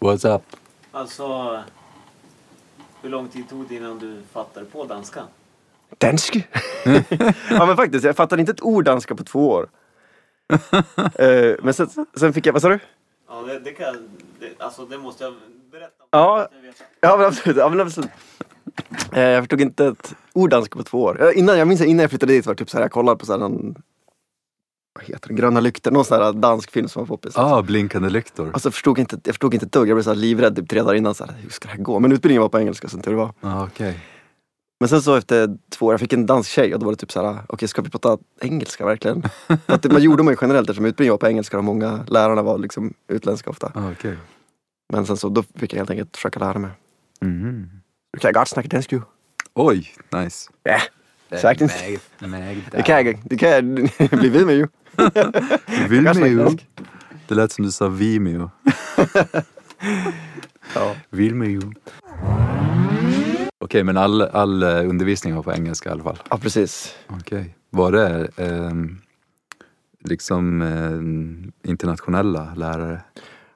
[0.01, 0.41] What's up?
[0.91, 1.59] Alltså,
[3.01, 5.23] hur lång tid tog det innan du fattade på danska?
[5.97, 6.35] Dansk!
[7.49, 9.69] ja men faktiskt, jag fattade inte ett ord danska på två år.
[11.15, 12.79] Eh, men sen, sen fick jag, vad sa du?
[13.29, 14.09] Ja, det, det kan
[14.39, 15.33] det, Alltså, det måste jag
[15.71, 16.07] berätta om.
[16.11, 16.39] Ja.
[16.39, 16.73] Jag.
[17.11, 17.57] Ja men absolut.
[17.57, 18.09] Ja, men absolut.
[19.13, 21.23] Eh, jag förstod inte ett ord danska på två år.
[21.23, 23.19] Eh, Innan, jag minns innan jag flyttade dit var det typ så här, jag kollade
[23.19, 23.75] på så här någon
[24.93, 27.37] vad heter det, Gröna lyktor, någon sån här dansk film som var poppis.
[27.37, 28.51] Ah, blinkande lyktor.
[28.53, 30.95] Alltså förstod inte, jag förstod inte ett dugg, jag blev så livrädd typ tre dagar
[30.95, 31.15] innan.
[31.15, 31.99] Så här, hur ska det här gå?
[31.99, 33.33] Men utbildningen var på engelska som tur var.
[33.41, 33.99] Ah, okej.
[34.79, 36.97] Men sen så efter två år, jag fick en dansk tjej och då var det
[36.97, 39.23] typ så här, okej ska vi prata engelska verkligen?
[39.65, 42.57] Att man gjorde man ju generellt eftersom utbildningen var på engelska och många lärarna var
[42.57, 43.71] liksom utländska ofta.
[43.75, 44.17] Ah, okej.
[44.93, 46.71] Men sen så då fick jag helt enkelt försöka lära mig.
[47.21, 47.69] Mhm.
[48.13, 49.01] Du kan gott snacka dansk ju.
[49.53, 50.49] Oj, nice.
[50.63, 50.79] Ja,
[51.37, 51.73] sagtens.
[52.19, 52.61] Magda.
[52.71, 53.63] Det kan jag, det kan jag
[54.19, 54.67] bli vid med ju.
[55.89, 56.57] Vimeo.
[57.27, 58.49] Det lät som du sa Vimeo.
[60.75, 60.95] Ja.
[61.09, 61.73] Vimeo.
[63.59, 66.19] Okej, men all, all eh, undervisning var på engelska i alla fall?
[66.29, 66.95] ja, precis.
[67.07, 67.55] Okej.
[67.69, 68.97] Var det ehm,
[70.03, 73.01] liksom ehm, internationella lärare?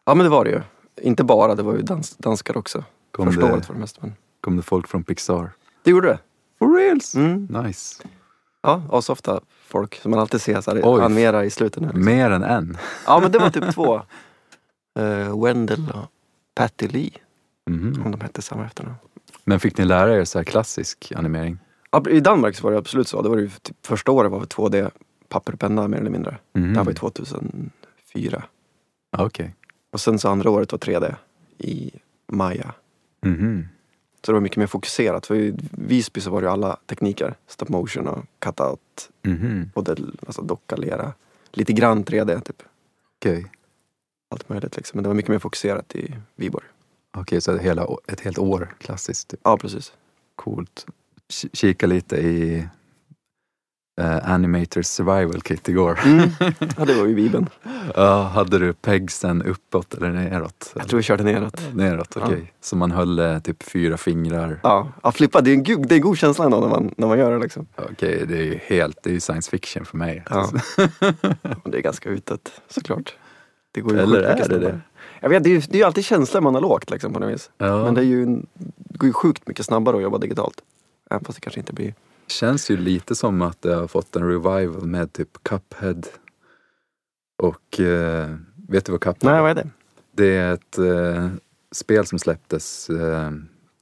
[0.05, 0.61] Ja men det var det ju.
[1.01, 2.83] Inte bara, det var ju dans, danskar också.
[3.11, 4.01] Kom Första det, året var det mest.
[4.01, 4.13] Men...
[4.41, 5.51] kom det folk från Pixar?
[5.83, 6.19] Det gjorde det.
[6.59, 7.15] For reals?
[7.15, 7.45] Mm.
[7.45, 8.03] Nice.
[8.61, 9.41] Ja, asofta
[9.75, 11.01] folk som man alltid ser så här, Oj.
[11.01, 11.87] animera i slutet nu.
[11.87, 12.05] Liksom.
[12.05, 12.77] Mer än en?
[13.05, 14.01] Ja men det var typ två.
[14.99, 16.05] Uh, Wendell och
[16.55, 17.11] Patty Lee,
[17.69, 18.01] Mhm.
[18.05, 18.95] om de hette samma efternamn.
[19.43, 21.59] Men fick ni lära er så här klassisk animering?
[21.91, 23.21] Ja, I Danmark så var det absolut så.
[23.21, 24.91] Det var ju typ, första året var det 2D
[25.29, 26.37] papper och penna mer eller mindre.
[26.53, 26.73] Mhm.
[26.73, 28.43] Det här var ju 2004.
[29.17, 29.55] Ah, Okej.
[29.93, 31.15] Och sen så andra året var 3D
[31.57, 31.91] i
[32.31, 32.73] Maya.
[33.25, 33.67] Mhm.
[34.25, 35.25] Så det var mycket mer fokuserat.
[35.25, 37.35] För i Visby så var det ju alla tekniker.
[37.47, 39.09] Stop motion och cut-out.
[39.23, 39.71] Mhm.
[39.73, 39.95] Både
[40.27, 41.13] alltså docka, lera.
[41.51, 42.63] Lite grann 3D typ.
[43.19, 43.45] Okej.
[44.29, 44.97] Allt möjligt liksom.
[44.97, 46.65] Men det var mycket mer fokuserat i Viborg.
[47.17, 49.27] Okej, så ett, hela, ett helt år klassiskt.
[49.27, 49.39] Typ.
[49.43, 49.93] Ja precis.
[50.35, 50.85] Coolt.
[51.41, 52.67] K- Kika lite i
[54.01, 55.99] eh, Animators Survival Kit igår.
[56.05, 56.29] Mm.
[56.77, 57.49] Ja det var ju Bibeln.
[57.95, 60.73] Ja, hade du pegsen uppåt eller neråt?
[60.75, 61.61] Jag tror vi körde neråt.
[61.73, 62.37] Neråt, okej.
[62.41, 62.47] Ja.
[62.61, 64.59] Så man höll eh, typ fyra fingrar.
[64.63, 65.41] Ja, ja flippa.
[65.41, 67.31] Det är en, go- det är en god känsla ändå när man, när man gör
[67.31, 67.67] det liksom.
[67.75, 70.23] Okej, det är ju helt, det är science fiction för mig.
[70.29, 70.49] Ja.
[71.63, 73.15] Och det är ganska utåt såklart.
[73.71, 74.71] Det går ju Eller är det snabbare.
[74.71, 74.79] det?
[75.19, 77.19] Jag vet, det är ju det är ju alltid känslor man har lågt liksom, på
[77.19, 77.49] något vis.
[77.57, 77.83] Ja.
[77.83, 78.25] Men det, är ju,
[78.77, 80.61] det går ju sjukt mycket snabbare att jobba digitalt.
[81.09, 81.93] Även fast det kanske inte blir...
[82.27, 86.01] Känns ju lite som att det har fått en revival med typ Cuphead.
[87.43, 88.35] Och eh,
[88.67, 89.69] vet du vad Cuphead Nej, vad är det?
[90.11, 91.29] Det är ett eh,
[91.71, 93.31] spel som släpptes eh,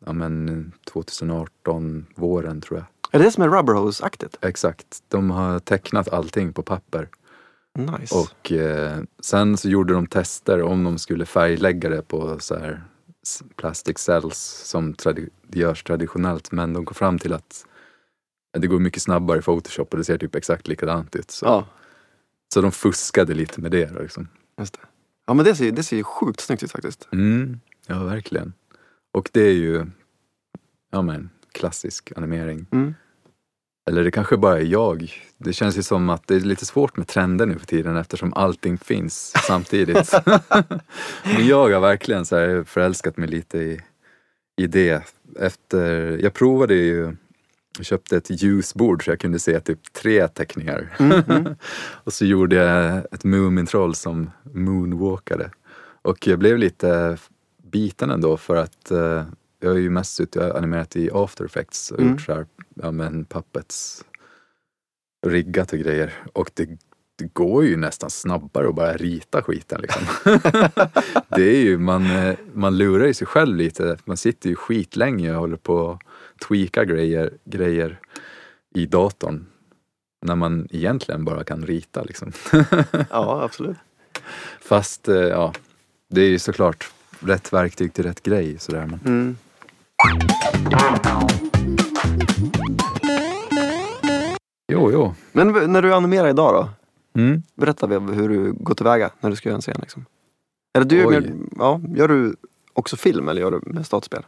[0.06, 2.86] ja, men 2018, våren tror jag.
[3.12, 4.38] Är det det som är Rubberhose-aktigt?
[4.42, 5.04] Exakt.
[5.08, 7.08] De har tecknat allting på papper.
[7.76, 8.16] Nice.
[8.16, 12.84] Och eh, sen så gjorde de tester om de skulle färglägga det på så här
[13.56, 16.52] plastic cells som tradi- görs traditionellt.
[16.52, 17.66] Men de kom fram till att
[18.54, 21.32] det går mycket snabbare i Photoshop och det ser typ exakt likadant ut.
[21.32, 21.68] Så, Ja,
[22.54, 23.92] så de fuskade lite med det.
[24.02, 24.28] Liksom.
[24.60, 24.80] just det.
[25.28, 27.08] Ja men det ser, det ser ju sjukt snyggt ut faktiskt.
[27.12, 28.54] Mm, ja, verkligen.
[29.14, 29.86] Och det är ju
[30.92, 32.66] ja, men, klassisk animering.
[32.72, 32.94] Mm.
[33.90, 35.14] Eller det kanske bara är jag.
[35.38, 38.34] Det känns ju som att det är lite svårt med trender nu för tiden eftersom
[38.34, 40.14] allting finns samtidigt.
[41.24, 43.82] Men jag har verkligen så här förälskat mig lite i,
[44.58, 45.16] i det.
[45.40, 47.16] Efter, jag provade ju,
[47.78, 50.98] jag köpte ett ljusbord så jag kunde se typ tre teckningar.
[52.04, 55.52] och så gjorde jag ett Moomin-troll som moonwalkade.
[56.02, 57.18] Och jag blev lite
[57.64, 59.24] biten ändå för att eh,
[59.60, 62.12] jag har ju mest suttit och animerat i after effects och Mm.
[62.12, 64.04] gjort så här, ja men puppets
[65.28, 66.14] riggat och grejer.
[66.34, 66.70] Och det,
[67.16, 70.04] det går ju nästan snabbare att bara rita skiten liksom.
[71.36, 73.98] det är ju, man, eh, man lurar ju sig själv lite.
[74.06, 76.00] Man sitter ju skitlänge och håller på
[76.48, 78.00] tweaka grejer, grejer
[78.76, 79.46] i datorn.
[80.26, 82.32] När man egentligen bara kan rita liksom.
[83.10, 83.78] Ja, absolut.
[84.62, 85.54] Fast eh, ja,
[86.10, 88.86] det är ju såklart rätt verktyg till rätt grej sådär.
[88.86, 89.00] Men...
[89.06, 89.36] Mm.
[94.72, 95.16] Jo, jo.
[95.32, 96.70] Men när du animerar idag då?
[97.22, 97.44] Mm.
[97.56, 99.78] Berätta hur du går tillväga när du ska göra en scen.
[99.82, 100.06] Liksom.
[100.74, 102.36] Eller du, mer, ja, gör du
[102.74, 104.24] också film eller gör du med statsspel?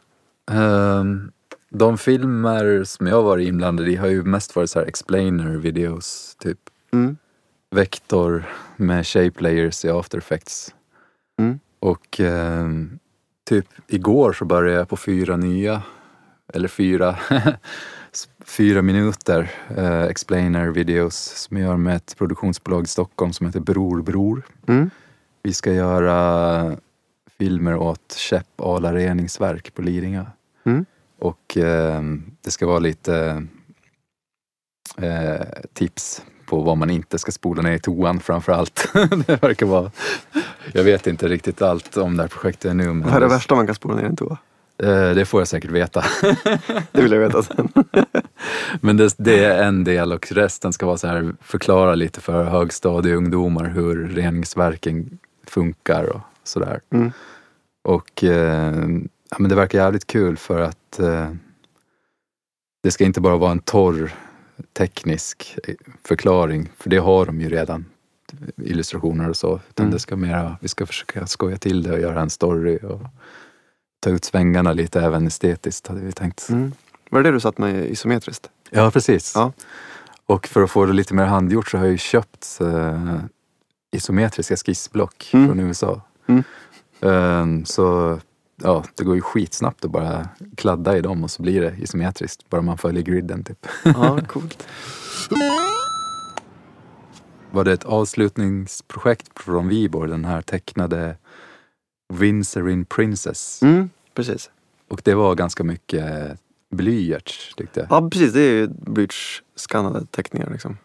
[0.52, 1.32] Ehm,
[1.78, 6.60] de filmer som jag varit inblandad i har ju mest varit så explainer videos, typ
[6.94, 7.18] Mm.
[7.72, 8.44] vektor
[8.76, 10.76] med shape layers i after effects.
[11.40, 11.60] Mm.
[11.80, 13.00] Och ehm,
[13.50, 15.82] typ igår så började jag på fyra nya,
[16.54, 17.16] eller fyra,
[18.46, 23.60] fyra minuter eh, explainer videos som jag gör med ett produktionsbolag i Stockholm som heter
[23.60, 24.44] Bror Bror.
[24.68, 24.90] Mm.
[25.44, 26.78] Vi ska göra
[27.38, 30.26] filmer åt Käpp Ala Reningsverk på Lidingö.
[30.64, 30.86] Mm.
[31.20, 32.02] Och eh,
[32.42, 33.46] det ska vara lite
[34.98, 38.90] eh, tips på vad man inte ska spola ner i toan framför allt.
[39.28, 39.92] det verkar vara...
[40.74, 42.84] Jag vet inte riktigt allt om det här projektet nu.
[42.84, 44.38] Men Vad är det värsta man kan spola ner i en toa?
[44.84, 46.04] Eh, det får jag säkert veta.
[46.92, 47.70] Det vill jag veta sen.
[48.82, 52.44] Men det, det är en del och resten ska vara så här, förklara lite för
[52.44, 56.80] högstadieungdomar hur reningsverken funkar och sådär.
[56.94, 57.12] Mm.
[57.84, 58.74] Och eh,
[59.36, 61.30] ja, men det verkar jävligt kul för att eh,
[62.84, 64.14] det ska inte bara vara en torr
[64.74, 67.86] teknisk eh, förklaring, för det har de ju redan,
[68.58, 69.60] illustrationer och så.
[69.70, 69.94] Utan Mm.
[69.94, 73.02] det ska mera, vi ska försöka skoja till det och göra en story och
[74.00, 76.50] ta ut svängarna lite även estetiskt hade vi tänkt.
[76.50, 76.72] Mm.
[77.10, 78.50] Var det det du satt med isometriskt?
[78.70, 79.32] Ja, precis.
[79.36, 79.52] Ja.
[80.26, 83.20] Och för att få det lite mer handgjort så har jag ju köpt eh,
[83.92, 85.48] isometriska skissblock Mm.
[85.48, 86.02] från USA.
[86.28, 86.44] Mm.
[87.02, 88.20] Eh, så
[88.56, 92.50] ja, det går ju skitsnabbt att bara kladda i dem och så blir det isometriskt.
[92.50, 93.68] Bara man följer griden typ.
[93.84, 94.68] Ja, coolt.
[97.52, 101.18] Var det ett avslutningsprojekt från Vibor, den här tecknade
[102.14, 103.62] Vincerin Princess.
[103.62, 104.50] Mm, precis.
[104.88, 106.40] Och det var ganska mycket
[106.72, 107.88] blyerts tyckte jag.
[107.90, 108.34] Ja, precis.
[108.34, 110.78] Det är ju blyerts-skannade teckningar liksom.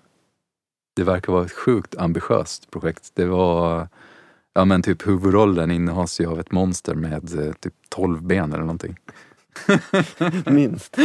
[0.96, 3.10] Det verkar vara ett sjukt ambitiöst projekt.
[3.14, 3.88] Det var,
[4.54, 8.60] ja men typ huvudrollen innehas ju av ett monster med eh, typ 12 ben eller
[8.64, 8.96] någonting.
[10.46, 10.96] Minst.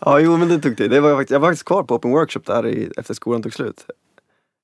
[0.00, 0.90] ja, jo men det tog tid.
[0.90, 3.42] Det var jag, faktiskt, jag var faktiskt kvar på Open Workshop där i, efter skolan
[3.42, 3.84] tog slut.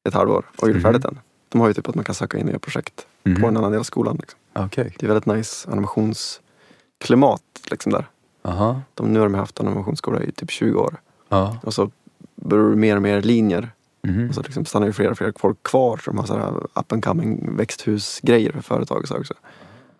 [0.08, 0.82] Ett halvår och gjorde Mhm.
[0.82, 1.18] färdigt den.
[1.48, 3.40] De har ju typ att man kan söka in nya projekt Mhm.
[3.42, 4.16] på en annan del av skolan.
[4.20, 4.38] Liksom.
[4.52, 4.94] Okej.
[4.98, 8.06] Det är väldigt nice animationsklimat liksom där.
[8.42, 8.80] Aha.
[8.94, 10.96] De, nu har de haft animationsskola i typ 20 år.
[11.28, 11.58] Ja.
[11.62, 11.90] Och så
[12.36, 13.70] börjar det mer och mer linjer.
[14.04, 14.28] Mhm.
[14.28, 17.04] Och så liksom stannar ju fler och fler folk kvar som har sådana up and
[17.04, 19.34] coming växthusgrejer för företag och så också.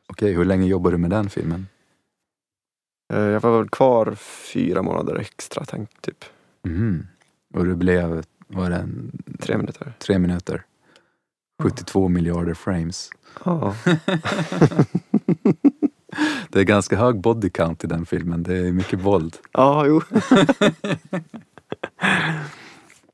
[0.07, 1.67] Okej, hur länge jobbar du med den filmen?
[3.12, 4.14] Eh, Jag var väl kvar
[4.53, 6.25] fyra månader extra tänkt typ.
[6.67, 7.07] Mhm.
[7.55, 9.93] Och det blev, var det en, Tre minuter.
[9.99, 10.62] tre minuter?
[11.62, 13.11] 72 miljarder frames.
[13.45, 13.75] Ja.
[16.49, 18.43] Det är ganska hög body count i den filmen.
[18.43, 19.37] Det är mycket våld.
[19.53, 20.03] ja, jo.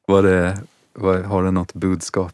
[0.06, 0.58] Var det,
[1.06, 2.32] har det något budskap?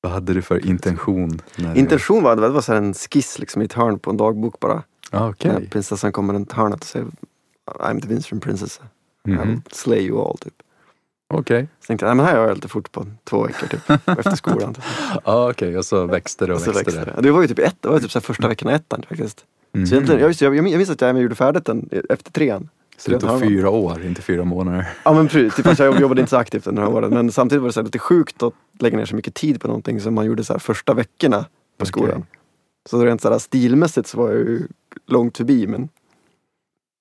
[0.00, 1.40] Vad hade du för intention?
[1.58, 4.60] När Intention var, det var så en skiss liksom i ett hörn på en dagbok
[4.60, 4.82] bara.
[5.10, 5.52] Ah, Okej.
[5.52, 7.06] När prinsessan kommer runt hörnet och säger
[7.66, 8.80] I'm the Vincent princess.
[9.26, 9.48] I Mhm.
[9.48, 10.54] will slay you all typ.
[11.34, 11.68] Okej.
[11.80, 13.90] Så tänkte jag, nej men här gör jag lite fort på två veckor typ.
[14.18, 14.74] efter skolan.
[14.74, 14.84] Typ.
[15.24, 17.12] Ah, Okej, och så växte det och Och växte, växte det.
[17.16, 17.22] det.
[17.22, 19.44] Det var ju typ ett, det var typ så första veckan i ettan faktiskt.
[19.72, 19.86] Mhm.
[19.86, 22.68] Så egentligen, jag, jag, jag minns att jag även gjorde färdigt den efter trean.
[22.96, 24.88] Så det tog fyra år, inte fyra månader.
[25.04, 27.10] Ja men precis, typ att jag jobbade inte så aktivt under några åren.
[27.14, 29.68] Men samtidigt var det så här lite sjukt att lägga ner så mycket tid på
[29.68, 31.46] någonting som man gjorde så här första veckorna
[31.78, 32.10] på skolan.
[32.10, 32.24] Okej.
[32.90, 34.68] Så rent så här stilmässigt så var jag ju
[35.06, 35.88] långt förbi men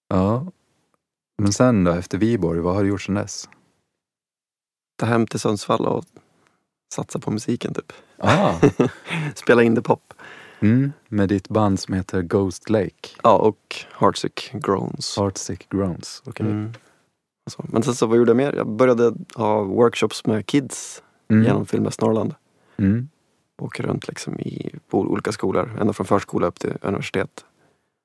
[0.09, 0.47] Ja.
[1.37, 3.49] Men sen då, efter Viborg, vad har du gjort sen dess?
[5.03, 6.05] ta hem till Sundsvall och
[6.93, 7.93] satsa på musiken typ.
[8.17, 8.53] Ah.
[9.35, 10.12] Spela in the pop.
[10.63, 13.09] Mm, med ditt band som heter Ghost Lake.
[13.23, 15.17] Ja och Heartsick Groans.
[15.17, 16.23] Heartsick Grounds.
[16.25, 16.45] Okej.
[16.45, 16.73] Mm.
[17.45, 17.65] Och så.
[17.69, 18.53] Men sen så vad gjorde jag mer?
[18.53, 21.43] Jag började ha workshops med kids Mm.
[21.45, 22.35] genom Filmmäst Norrland.
[22.77, 23.09] Mm.
[23.61, 27.45] Åker runt liksom i, på olika skolor, ända från förskola upp till universitet.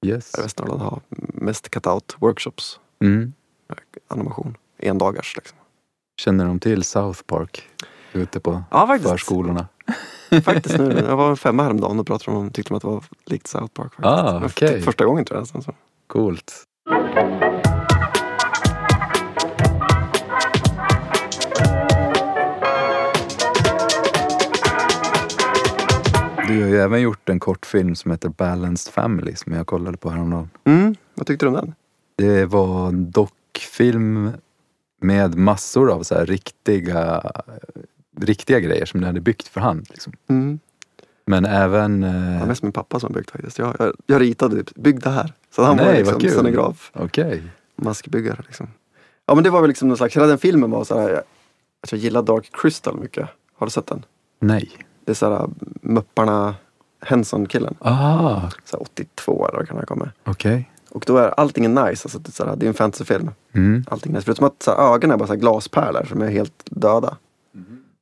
[0.07, 0.39] Yes.
[0.39, 1.01] I Västernorrland har
[1.35, 3.33] mest cut-out workshops, Mm.
[4.09, 5.59] animation, endagars liksom.
[6.21, 7.69] Känner de till South Park?
[8.13, 9.11] Ute på Ja faktiskt.
[9.11, 9.67] förskolorna?
[10.45, 13.47] faktiskt nu, jag var femma häromdagen och pratade om, tyckte de att det var likt
[13.47, 13.95] South Park.
[13.95, 14.07] Faktiskt.
[14.07, 14.69] Ah, okej.
[14.69, 15.63] typ Första gången tror jag nästan.
[15.63, 15.75] Så.
[16.07, 16.53] Coolt.
[26.49, 30.11] Du har ju även gjort en kortfilm som heter Balanced Family som jag kollade på
[30.11, 30.51] häromdagen.
[30.65, 31.75] Mm, vad tyckte du om den?
[32.17, 34.31] Det var en dockfilm
[35.01, 37.23] med massor av så här riktiga,
[38.21, 39.87] riktiga grejer som du hade byggt för hand.
[39.91, 40.13] Liksom.
[40.29, 40.59] Mm.
[41.27, 42.01] Men även...
[42.01, 43.59] Det var Eh, mest min pappa som byggt faktiskt.
[43.59, 45.33] Jag, jag, jag ritade typ, bygg det här.
[45.55, 46.31] Så han var Nej, liksom vad kul.
[46.31, 47.43] scenograf, Okej.
[47.77, 48.69] maskbyggare liksom.
[49.27, 51.23] Ja men det var väl liksom någon slags, hela den filmen var så här, jag,
[51.81, 53.29] alltså, jag gillar Dark Crystal mycket.
[53.57, 54.05] Har du sett den?
[54.41, 54.71] Nej.
[55.05, 55.49] Det är så här
[55.83, 56.55] Mupparna
[57.01, 57.75] Henson-killen.
[57.81, 60.11] Ah, Så här 82 eller vad kan han komma.
[60.25, 60.71] okej.
[60.91, 63.31] Och då är allting är nice, alltså det är, så här, det är en fantasyfilm.
[63.53, 63.85] Mm.
[63.89, 64.25] Allting är nice.
[64.25, 67.17] Förutom att så här, ögonen är bara så här glaspärlor som är helt döda.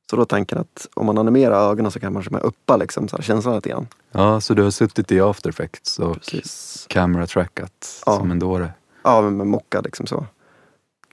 [0.09, 3.15] Så då jag att om man animerar ögonen så kan man kanske uppa liksom, så
[3.15, 3.87] här, känslan lite grann.
[4.11, 6.85] Ja, så du har suttit i After Effects och Precis.
[6.89, 8.17] camera trackat Ja.
[8.17, 8.69] som en dåre?
[9.03, 10.25] Ja, med mocka liksom så.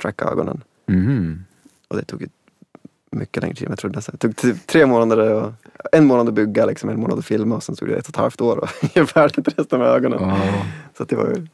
[0.02, 0.62] Tracka ögonen.
[0.86, 1.44] Mhm.
[1.88, 2.28] Och det tog ju
[3.10, 4.02] mycket längre tid än jag trodde.
[4.02, 5.52] Så det tog typ tre månader, och,
[5.92, 8.10] en månad att bygga, liksom, en månad att filma och sen tog det ett och
[8.10, 10.18] ett halvt år att göra färdigt resten med ögonen.
[10.22, 10.38] Ja,
[10.98, 11.46] Så det var ju,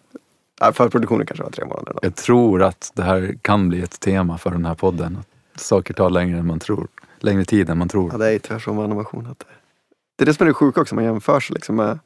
[0.61, 1.93] ja, förproduktionen kanske var tre månader.
[1.93, 1.99] Då.
[2.03, 5.19] jag tror att det här kan bli ett tema för den här podden.
[5.55, 6.89] Att saker tar längre än man tror.
[7.21, 8.11] Längre tid än man tror.
[8.13, 9.47] Ja, det är så med animation att
[10.19, 11.99] det, är det som är det sjuka också, man jämför sig liksom med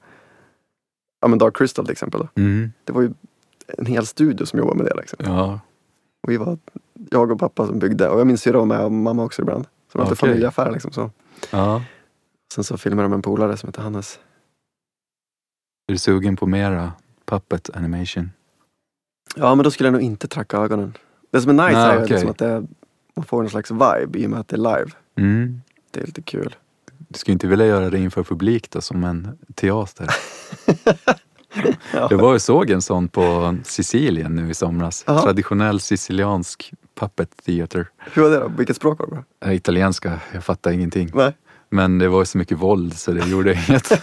[1.20, 2.28] ja, men Dark Crystal till exempel.
[2.34, 2.72] Mm.
[2.84, 3.12] Det var ju
[3.78, 4.94] en hel studio som jobbade med det.
[4.96, 5.18] Liksom.
[5.24, 5.60] Ja.
[6.22, 6.58] Och vi var
[7.10, 9.66] jag och pappa som byggde och jag minns syrra var med och mamma också ibland.
[9.92, 10.12] Så var Okej.
[10.12, 10.92] en familjeaffär liksom.
[10.92, 11.10] Så.
[11.50, 11.82] ja.
[12.54, 14.18] Sen så filmade de en polare som heter Hannes.
[15.88, 16.92] Är du sugen på mera
[17.24, 18.30] puppet animation?
[19.36, 20.96] Ja men då skulle jag nog inte tracka ögonen.
[21.30, 22.08] Det som är nice Nej, är okej.
[22.08, 22.66] liksom att det
[23.16, 24.90] man får en slags vibe i och med att det är live.
[25.16, 25.60] Mm.
[25.90, 26.56] Det är lite kul.
[27.08, 30.06] Du skulle inte vilja göra det inför publik då, som en teater?
[31.92, 32.08] Ja.
[32.10, 35.04] Jag var och såg en sån på Sicilien nu i somras.
[35.06, 35.22] Jaha.
[35.22, 37.88] Traditionell siciliansk puppet theater.
[38.12, 38.48] Hur var det då?
[38.58, 39.46] Vilket språk var det?
[39.48, 41.10] Eh, Italienska, jag fattar ingenting.
[41.14, 41.32] Nej.
[41.70, 44.02] Men det var ju så mycket våld så det gjorde inget.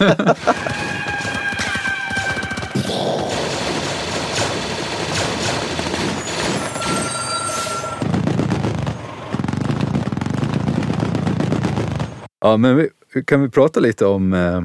[12.42, 12.88] ja, men vi,
[13.24, 14.62] kan vi prata lite om eh,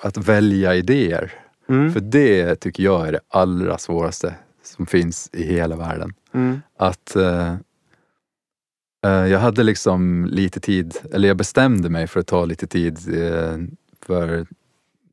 [0.00, 1.32] att välja idéer?
[1.68, 1.92] Mm.
[1.92, 6.14] För det tycker jag är det allra svåraste som finns i hela världen.
[6.32, 6.60] Mm.
[6.76, 7.54] Att eh,
[9.06, 12.98] eh, jag hade liksom lite tid, eller jag bestämde mig för att ta lite tid
[13.22, 13.58] eh,
[14.06, 14.46] för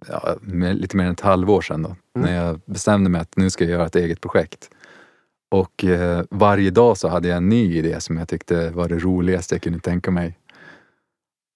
[0.07, 0.35] ja,
[0.73, 1.89] lite mer än ett halvår sedan då.
[1.89, 2.29] Mm.
[2.29, 4.69] När jag bestämde mig att nu ska jag göra ett eget projekt.
[5.49, 8.99] Och eh, varje dag så hade jag en ny idé som jag tyckte var det
[8.99, 10.37] roligaste jag kunde tänka mig.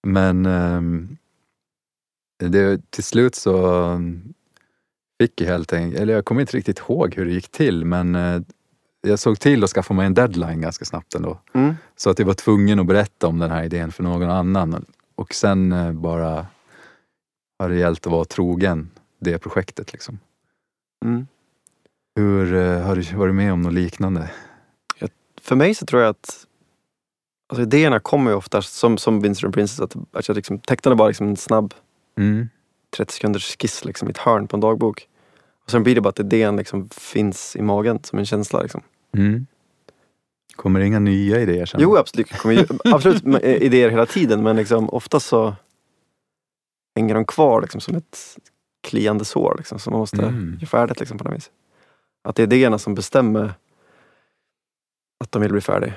[0.04, 1.18] Men ehm,
[2.40, 4.00] det, till slut så
[5.22, 8.16] fick jag helt enkelt, eller jag kommer inte riktigt ihåg hur det gick till men
[8.16, 8.42] eh,
[9.02, 11.38] jag såg till att skaffa mig en deadline ganska snabbt ändå.
[11.54, 11.76] Mm.
[11.96, 14.86] Så att jag var tvungen att berätta om den här idén för någon annan.
[15.16, 16.48] Och sen eh, bara
[17.60, 18.90] har det gällt att vara trogen
[19.20, 19.94] det projektet.
[19.94, 20.20] Liksom.
[21.06, 21.28] Mm.
[22.16, 24.32] Hur eh, har du varit med om något liknande?
[25.42, 26.48] För mig så tror jag att
[27.52, 29.80] alltså idéerna kommer ju oftast som, som Vincent Princess.
[29.80, 31.74] Att, att jag liksom, tecknade bara liksom en snabb
[32.18, 32.50] Mm.
[32.98, 35.08] 30 sekunders skiss liksom, i ett hörn på en dagbok.
[35.66, 38.62] Och sen blir det bara att idén liksom finns i magen som en känsla.
[38.62, 38.82] Liksom.
[39.18, 39.46] Mm.
[40.56, 41.80] Kommer det inga nya idéer sen?
[41.82, 45.56] Jo absolut, kommer absolut idéer hela tiden men liksom, ofta så
[46.96, 48.38] hänger de kvar liksom, som ett
[48.84, 50.54] kliande sår liksom, som man måste Mm.
[50.60, 51.52] göra färdigt liksom, på något vis.
[52.24, 53.54] Att det är idéerna som bestämmer
[55.24, 55.94] att de vill bli färdig.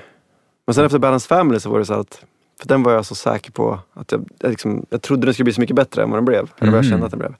[0.67, 2.25] Men sen efter Balance Family så var det så att
[2.61, 5.43] för den var jag så säker på att jag, jag, liksom, jag trodde den skulle
[5.43, 6.51] bli så mycket bättre än vad den blev.
[6.57, 6.89] Eller vad jag Mm.
[6.91, 7.35] kände att den blev.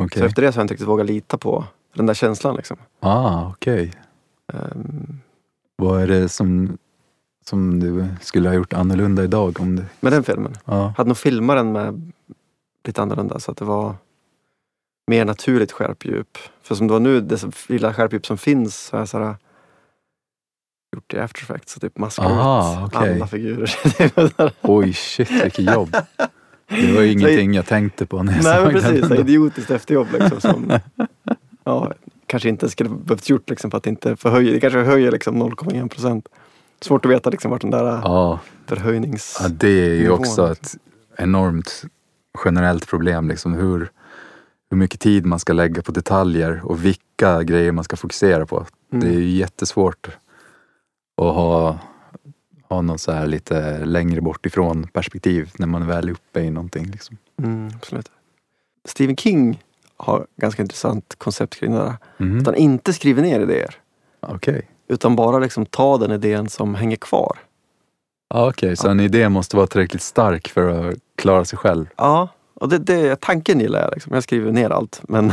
[0.00, 0.18] Okej.
[0.20, 1.64] Så efter det så har jag inte riktigt vågat lita på
[1.94, 2.56] den där känslan.
[2.56, 2.76] Liksom.
[3.00, 3.92] Ah, okej.
[4.52, 5.18] Ehm,
[5.76, 6.78] Vad är det som,
[7.46, 9.60] som du skulle ha gjort annorlunda idag?
[9.60, 10.54] Om du, med den filmen.
[10.64, 10.94] ja.
[10.96, 12.12] hade nog filmat den med
[12.84, 13.94] lite annorlunda så att det var
[15.06, 16.38] mer naturligt skärpdjup.
[16.62, 19.36] För som det var nu, det så lilla skärpdjup som finns så har jag såhär
[20.92, 21.72] gjort i After Effects.
[21.72, 22.18] Så typ ut
[22.84, 23.14] okej.
[23.14, 23.74] alla figurer.
[24.62, 25.96] Oj, shit vilket jobb.
[26.68, 29.18] Det var ju ingenting jag tänkte på när jag Nej såg precis, den.
[29.18, 30.40] idiotiskt efterjobb liksom.
[30.40, 30.78] Som,
[31.64, 31.92] ja,
[32.26, 34.52] kanske inte skulle behövt gjort liksom, för att inte förhöja.
[34.52, 36.28] Det kanske höjer liksom 0,1 procent.
[36.80, 39.38] Svårt att veta liksom, vart den där Ja, förhöjnings...
[39.42, 40.52] Ja, det är ju också liksom.
[40.52, 40.76] ett
[41.16, 41.84] enormt
[42.44, 43.28] generellt problem.
[43.28, 43.90] Liksom hur,
[44.70, 48.66] hur mycket tid man ska lägga på detaljer och vilka grejer man ska fokusera på.
[48.92, 49.04] Mm.
[49.04, 50.08] Det är ju jättesvårt
[51.28, 51.78] att ha,
[52.68, 56.50] ha något så här lite längre bort ifrån perspektiv när man är väl uppe i
[56.50, 56.86] någonting.
[56.86, 57.16] Liksom.
[57.42, 58.10] Mm, absolut.
[58.84, 59.62] Stephen King
[59.96, 61.94] har ganska intressant koncept kring det där.
[62.16, 62.38] Mhm.
[62.40, 63.74] Att han inte skriver ner idéer.
[64.20, 67.38] Okej, Utan bara liksom ta den idén som hänger kvar.
[68.34, 68.76] okej.
[68.76, 68.90] så Ja.
[68.90, 71.86] en idé måste vara tillräckligt stark för att klara sig själv.
[71.96, 73.90] Ja, och det, det, tanken gillar jag.
[73.94, 74.14] Liksom.
[74.14, 75.00] Jag skriver ner allt.
[75.08, 75.32] Men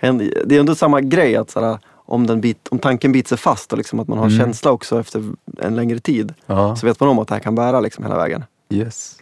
[0.00, 0.18] Mm.
[0.46, 1.78] det är ändå samma grej att såhär,
[2.10, 4.38] om, den bit, om tanken biter sig fast och liksom att man har Mm.
[4.38, 5.24] känsla också efter
[5.58, 6.34] en längre tid.
[6.46, 8.44] Ja, Så vet man om att det här kan bära liksom hela vägen.
[8.70, 9.16] yes.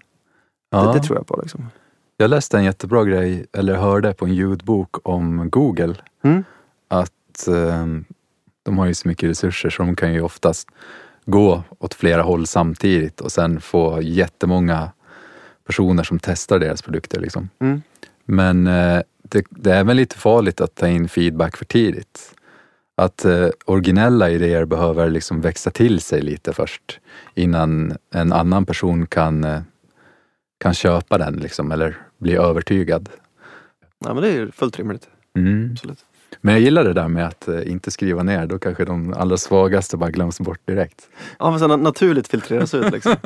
[0.70, 0.92] Det, Ja.
[0.92, 1.40] det tror jag på.
[1.42, 1.66] Liksom.
[2.16, 5.94] Jag läste en jättebra grej, eller hörde på en ljudbok om Google.
[6.24, 6.44] Mm.
[6.88, 7.86] Att eh,
[8.62, 10.68] de har ju så mycket resurser så de kan ju oftast
[11.26, 14.90] gå åt flera håll samtidigt och sen få jättemånga
[15.66, 17.20] personer som testar deras produkter.
[17.20, 17.48] Liksom.
[17.60, 17.82] Mm.
[18.24, 22.34] Men eh, det, det är även lite farligt att ta in feedback för tidigt.
[22.98, 27.00] Att eh, originella idéer behöver liksom växa till sig lite först
[27.34, 29.60] innan en annan person kan, eh,
[30.60, 33.08] kan köpa den liksom, eller bli övertygad.
[34.04, 35.08] Ja, men det är fullt rimligt.
[35.36, 35.70] Mm.
[35.72, 35.98] Absolut.
[36.40, 39.36] Men jag gillar det där med att eh, inte skriva ner, då kanske de allra
[39.36, 41.08] svagaste bara glöms bort direkt.
[41.38, 42.92] Ja, men så na- naturligt filtreras ut.
[42.92, 43.16] Liksom.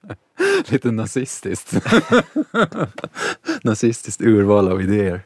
[0.68, 1.72] Lite nazistiskt.
[3.62, 5.22] nazistiskt urval av idéer.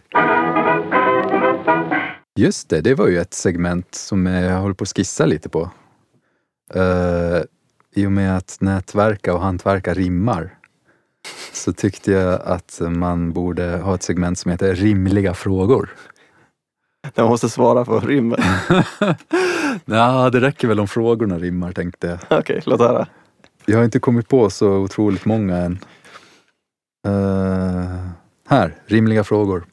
[2.37, 5.71] Just det, det var ju ett segment som jag håller på att skissa lite på.
[6.77, 7.43] Uh,
[7.95, 10.59] I och med att nätverka och hantverka rimmar
[11.53, 15.91] så tyckte jag att man borde ha ett segment som heter rimliga frågor.
[17.15, 18.41] Jag måste svara på rimmet.
[19.85, 22.39] Ja, det räcker väl om frågorna rimmar tänkte jag.
[22.41, 23.07] Okej, låt höra.
[23.67, 25.79] Jag har inte kommit på så otroligt många än.
[27.07, 28.07] Eh,
[28.49, 29.65] här, rimliga frågor.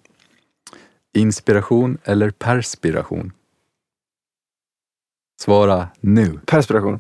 [1.17, 3.31] Inspiration eller perspiration?
[5.41, 6.39] Svara nu.
[6.45, 6.99] Perspiration.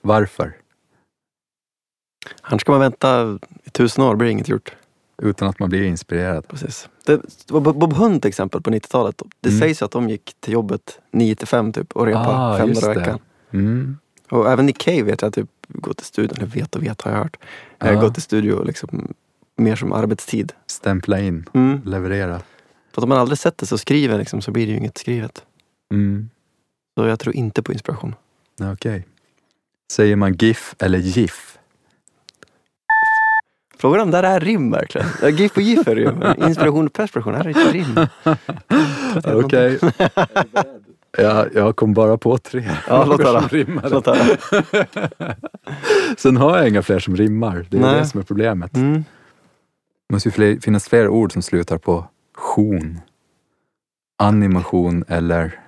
[0.00, 0.56] Varför?
[2.42, 4.76] Annars ska man vänta i tusen år, blir inget gjort.
[5.22, 6.48] Utan att man blir inspirerad.
[6.48, 6.88] Precis.
[7.06, 9.22] Det var Bob Hund till exempel på 90-talet.
[9.40, 9.60] Det Mm.
[9.60, 12.94] sägs att de gick till jobbet 9 till 5 typ och repade Ah, fem dagar
[12.94, 13.18] i veckan.
[13.50, 13.96] Mm.
[14.30, 17.10] Och även Nick Cave vet jag typ går till studion, eller vet och vet har
[17.12, 17.36] jag hört.
[17.78, 18.00] Ja.
[18.00, 19.14] går till studio liksom
[19.56, 20.52] mer som arbetstid.
[20.66, 21.80] Stämpla in, Mm.
[21.84, 22.40] leverera.
[22.98, 24.98] För att om man aldrig sätter sig och skriver liksom, så blir det ju inget
[24.98, 25.42] skrivet.
[25.92, 26.30] Mm.
[26.96, 28.14] Så jag tror inte på inspiration.
[28.72, 29.06] Okej.
[29.92, 31.58] Säger man GIF eller GIF?
[33.78, 35.36] Frågan om det där är rim verkligen.
[35.36, 38.06] GIF och GIF är men Inspiration och perspiration, här är det rim.
[39.44, 39.78] Okej.
[41.18, 43.40] ja, jag kom bara på tre Ja, låt höra.
[43.40, 43.88] som rimmar.
[43.90, 44.08] Låt.
[46.18, 47.66] Sen har jag inga fler som rimmar.
[47.70, 48.00] Det är Nej.
[48.00, 48.76] det som är problemet.
[48.76, 49.04] Mm.
[50.08, 52.04] Det måste ju finnas fler ord som slutar på
[52.38, 53.00] tion.
[54.18, 55.60] Animation eller...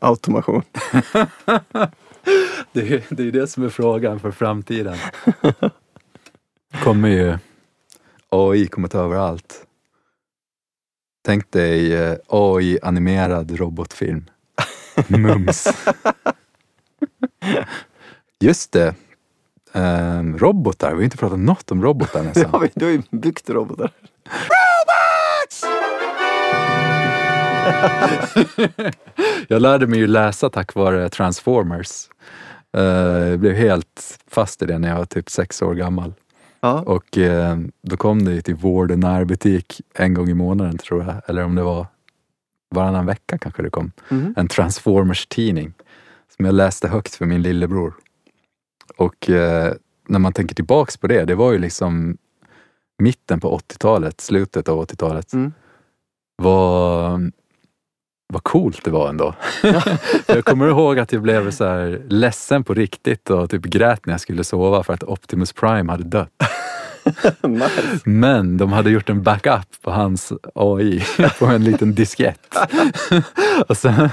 [0.00, 0.62] Automation.
[2.72, 4.96] Det är, det är det som är frågan för framtiden.
[6.82, 7.38] kommer ju...
[8.28, 9.66] AI kommer ta över allt.
[11.24, 14.30] Tänk dig eh, AI-animerad robotfilm.
[15.08, 15.68] Mums.
[18.40, 18.94] Just det.
[19.72, 22.60] Ehm, robotar, vi har inte pratat något om robotar Ja, nästan.
[22.60, 23.92] men du har ju byggt robotar.
[29.48, 32.08] Jag lärde mig ju läsa tack vare Transformers.
[32.76, 32.82] Eh,
[33.28, 36.12] Jag blev helt fast i det när jag var typ sex år gammal.
[36.60, 36.82] Ja.
[36.86, 41.04] Och eh, då kom det ju till vård och närbutik en gång i månaden tror
[41.04, 41.14] jag.
[41.26, 41.86] Eller om det var
[42.74, 43.92] varannan vecka kanske det kom.
[44.08, 44.34] Mhm.
[44.36, 45.72] En Transformers-tidning.
[46.36, 47.94] Som jag läste högt för min lillebror.
[48.96, 49.72] Och eh,
[50.08, 52.16] när man tänker tillbaks på det, det var ju liksom
[53.00, 55.32] mitten på 80-talet, slutet av 80-talet.
[55.32, 55.52] Mm.
[56.42, 57.32] Vad,
[58.32, 59.34] vad coolt det var ändå.
[60.26, 64.14] jag kommer ihåg att jag blev så här ledsen på riktigt och typ grät när
[64.14, 66.30] jag skulle sova för att Optimus Prime hade dött.
[67.42, 68.00] nice.
[68.04, 71.04] Men de hade gjort en backup på hans AI
[71.38, 72.56] på en liten diskett.
[73.68, 74.08] och sen,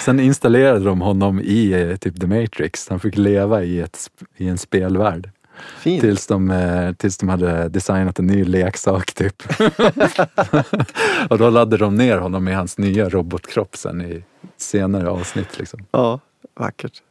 [0.00, 2.88] sen installerade de honom i eh, typ The Matrix.
[2.88, 5.30] Han fick leva i, ett, i en spelvärld.
[5.78, 6.00] Fint.
[6.00, 9.42] Tills de, eh, tills de hade designat en ny leksak typ.
[11.30, 14.24] och då laddade de ner honom i hans nya robotkropp sen i
[14.56, 15.58] senare avsnitt.
[15.58, 15.80] Liksom.
[15.90, 16.20] Ja,
[16.54, 17.02] vackert.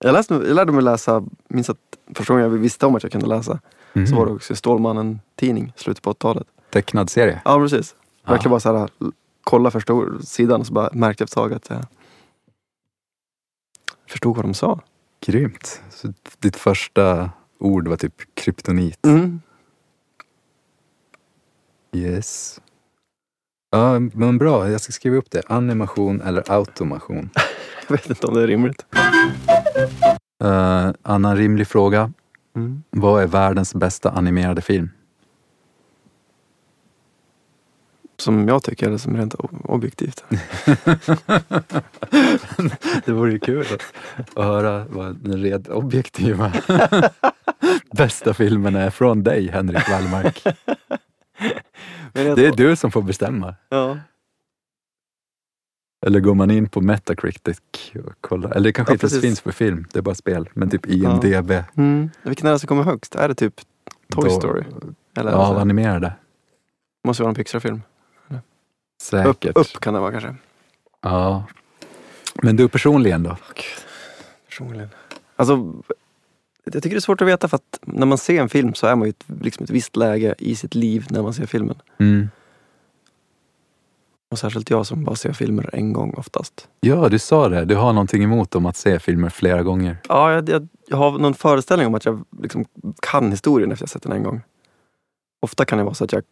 [0.00, 1.78] Jag, läste, jag lärde mig läsa, minns att
[2.14, 3.60] första gången jag visste om att jag kunde läsa
[3.92, 4.06] Mhm.
[4.06, 6.46] så var det också Stålmannen-tidning, slutet på 80-talet.
[6.70, 7.40] Tecknad serie.
[7.44, 7.94] Ja, precis.
[8.24, 8.30] Ja.
[8.32, 8.90] Verkligen bara så här,
[9.44, 11.84] kolla första sidan och så bara märkte jag ett tag att jag
[14.08, 14.80] förstod vad de sa.
[15.26, 15.80] Grymt.
[15.90, 19.06] Så ditt första ord var typ kryptonit.
[19.06, 19.40] Mm.
[21.92, 22.60] Yes.
[23.70, 24.70] Ja, men bra.
[24.70, 25.42] Jag ska skriva upp det.
[25.46, 27.30] Animation eller automation.
[27.88, 28.86] Jag vet inte om det är rimligt.
[30.44, 32.12] Uh, annan rimlig fråga.
[32.56, 32.82] Mm.
[32.90, 34.90] Vad är världens bästa animerade film?
[38.18, 40.24] Som jag tycker, eller som rent objektivt.
[43.04, 43.82] det vore ju kul att,
[44.38, 46.52] att höra vad den red objektiva
[47.92, 50.42] bästa filmen är från dig, Henrik Wallmark.
[52.12, 53.54] Det är du som får bestämma.
[53.68, 53.98] Ja.
[56.06, 57.60] Eller går man in på Metacritic
[58.06, 58.50] och kollar?
[58.50, 59.20] Eller det kanske Ja, inte precis.
[59.20, 60.48] finns för film, det är bara spel.
[60.52, 61.50] Men typ IMDB.
[61.76, 62.10] Mm.
[62.22, 63.14] Vilken är det som kommer högst?
[63.14, 63.54] Är det typ
[64.12, 64.64] Toy Då- Story?
[65.16, 66.12] Eller Ja, alltså, animerade.
[67.04, 67.82] måste vara en Pixar-film.
[68.96, 69.56] Upp, Säkert.
[69.56, 70.34] upp kan det vara kanske.
[71.02, 71.44] Ja.
[72.42, 73.36] Men du personligen då?
[74.46, 74.88] Personligen.
[75.36, 75.72] Alltså,
[76.64, 78.86] jag tycker det är svårt att veta för att när man ser en film så
[78.86, 81.76] är man ju ett, liksom ett visst läge i sitt liv när man ser filmen.
[81.98, 82.28] Mm.
[84.30, 86.68] Och särskilt jag som bara ser filmer en gång oftast.
[86.80, 87.64] Ja, du sa det.
[87.64, 89.96] Du har någonting emot om att se filmer flera gånger.
[90.08, 92.64] Ja, jag, jag, jag har någon föreställning om att jag liksom
[93.02, 94.40] kan historien efter jag sett den en gång.
[95.40, 96.22] Ofta kan det vara så att jag,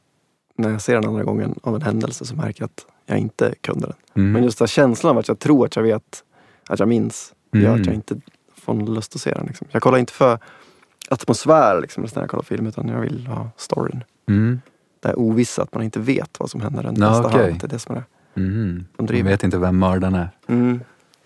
[0.57, 3.55] när jag ser den andra gången av en händelse så märker jag att jag inte
[3.61, 3.97] kunde den.
[4.17, 4.33] Mm.
[4.33, 6.25] Men just den här känslan av att jag tror att jag vet,
[6.69, 7.85] att jag minns, gör att Mm.
[7.87, 8.21] jag inte
[8.57, 9.47] får någon lust att se den.
[9.47, 9.67] Liksom.
[9.71, 10.39] Jag kollar inte för
[11.09, 14.05] atmosfär liksom, när jag kollar film utan jag vill ha storyn.
[14.29, 14.61] Mm.
[15.01, 17.41] Det är ovissa, att man inte vet vad som händer runt nästa okej.
[17.43, 17.59] hörn.
[17.59, 18.03] Det är det som är.
[18.37, 18.85] Mm.
[18.97, 20.29] De Man vet inte vem mördaren är.
[20.47, 20.81] Mm.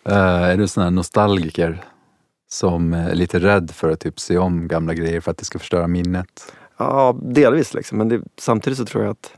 [0.04, 1.84] Eh, är du sån här nostalgiker
[2.50, 5.58] som är lite rädd för att typ se om gamla grejer för att det ska
[5.58, 6.52] förstöra minnet?
[6.78, 7.98] Ja, delvis liksom.
[7.98, 9.32] Men det, samtidigt så tror jag att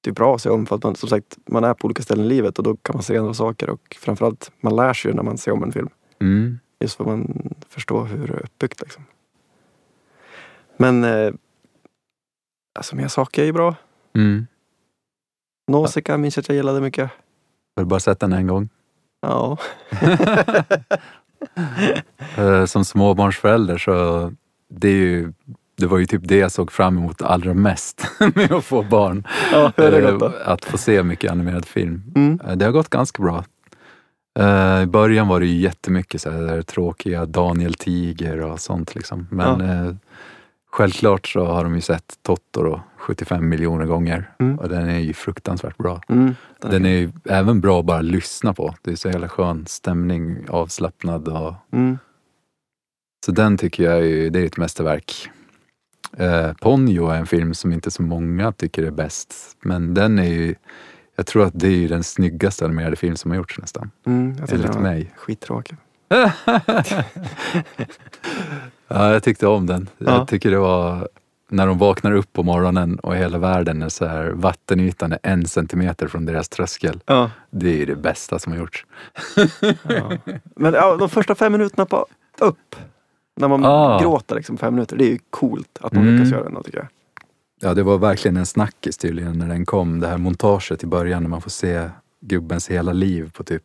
[0.00, 2.02] det är bra att se om för att man som sagt, man är på olika
[2.02, 5.10] ställen i livet och då kan man se andra saker och framförallt man lär sig
[5.10, 5.88] ju när man ser om en film.
[6.20, 6.58] Mm.
[6.80, 9.04] Just för att man förstår hur det är uppbyggt liksom.
[10.76, 11.32] Men eh,
[12.78, 13.74] alltså mer saker är ju bra.
[14.14, 14.46] Mm.
[15.70, 17.10] Nausicaa minns jag att jag gillade mycket.
[17.76, 18.68] Har du bara sett den en gång?
[19.20, 19.58] Ja.
[22.36, 24.32] Eh, Som småbarnsförälder så
[24.68, 25.32] det, är ju,
[25.82, 29.26] det var ju typ det jag såg fram emot allra mest med att få barn.
[29.52, 29.72] ja?
[29.76, 32.02] Eh, Att få se mycket animerad film.
[32.16, 32.40] Mm.
[32.46, 33.44] Eh, Det har gått ganska bra.
[34.38, 39.26] Eh, I början var det ju jättemycket så här tråkiga Daniel Tiger och sånt liksom.
[39.30, 39.94] Men eh,
[40.72, 44.58] självklart så har de ju sett Totoro 75 miljoner gånger Mm.
[44.58, 46.00] och den är ju fruktansvärt bra.
[46.08, 46.34] Mm.
[46.60, 48.74] Den är ju även bra att bara lyssna på.
[48.82, 51.98] Det är så jävla skön stämning, avslappnad och Mm.
[53.26, 55.30] så den tycker jag är, det är ett mästerverk.
[56.16, 59.34] Eh, Ponyo är en film som inte så många tycker är bäst.
[59.60, 60.54] Men den är ju,
[61.16, 63.90] jag tror att det är den snyggaste animerade film som har gjorts nästan.
[64.06, 64.36] Mm.
[64.40, 65.12] Jag Enligt mig.
[65.16, 65.76] Skittråkig.
[68.94, 69.88] Ja, jag tyckte om den.
[69.98, 70.10] Ja.
[70.10, 71.08] Jag tycker det var
[71.48, 75.46] när de vaknar upp på morgonen och hela världen är så här, vattenytan är en
[75.46, 77.00] centimeter från deras tröskel.
[77.06, 77.30] Ja.
[77.50, 78.86] Det är det bästa som har gjorts.
[79.82, 80.12] ja.
[80.56, 82.06] Men ja, de första fem minuterna på
[82.38, 82.76] upp.
[83.40, 84.00] När man Ah.
[84.00, 84.96] gråter liksom fem minuter.
[84.96, 86.14] Det är ju coolt att de Mm.
[86.14, 86.88] lyckas göra det tycker jag.
[87.60, 90.00] Ja, det var verkligen en snackis tydligen när den kom.
[90.00, 91.88] Det här montaget i början när man får se
[92.20, 93.62] gubbens hela liv på typ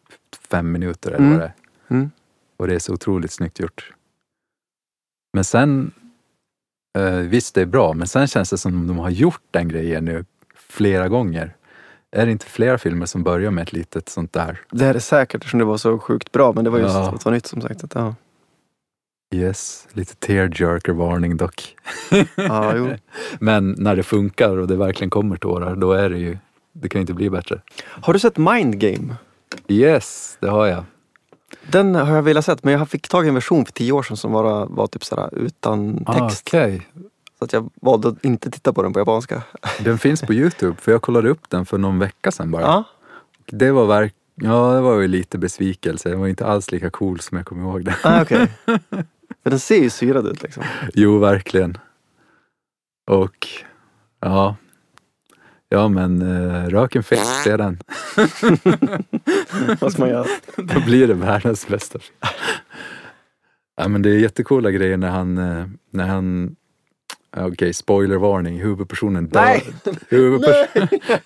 [0.49, 1.31] fem minuter eller Mm.
[1.31, 1.53] vad det är.
[1.95, 2.11] Mm.
[2.57, 3.93] Och det är så otroligt snyggt gjort.
[5.33, 5.91] Men sen,
[6.97, 10.05] eh, visst det är bra, men sen känns det som de har gjort den grejen
[10.05, 11.55] nu flera gånger.
[12.11, 14.61] Är det inte flera filmer som börjar med ett litet sånt där?
[14.71, 16.53] Det är det säkert eftersom det var så sjukt bra.
[16.53, 17.09] Men det var just Ja.
[17.09, 17.83] att det var nytt som sagt.
[17.83, 18.15] Att, ja.
[19.35, 21.75] Yes, lite tearjerker-varning dock.
[22.35, 22.89] Ja, jo.
[23.39, 26.37] Men när det funkar och det verkligen kommer tårar, då är det ju,
[26.73, 27.61] det kan inte bli bättre.
[27.83, 29.15] Har du sett Mind Game?
[29.67, 30.83] Yes, det har jag.
[31.71, 34.03] Den har jag velat sett men jag fick tag i en version för tio år
[34.03, 36.47] sedan som var, var typ sådär utan Ah, text.
[36.47, 36.87] Okej,
[37.39, 39.43] Så att jag valde att inte titta på den på japanska.
[39.79, 42.61] den finns på Youtube för jag kollade upp den för någon vecka sedan bara.
[42.61, 42.83] Ja.
[43.45, 46.09] Det var verk Ja, det var ju lite besvikelse.
[46.09, 47.95] Den var inte alls lika cool som jag kommer ihåg det.
[48.03, 48.47] Ah, okej.
[49.49, 50.63] Den ser ju syrad ut liksom.
[50.93, 51.77] Jo, verkligen.
[53.07, 53.47] Och
[54.19, 54.55] ja,
[55.69, 57.79] ja men uh, rök en fisk, se den.
[59.79, 60.25] Vad ska man göra?
[60.55, 61.99] Då blir det världens bästa.
[63.77, 66.55] Ja, men det är jättecoola grejer när han, eh, när han
[67.37, 68.59] Okej, spoilervarning.
[68.61, 69.41] Huvudpersonen dör.
[69.41, 69.63] Nej!
[70.09, 70.67] Huvudpers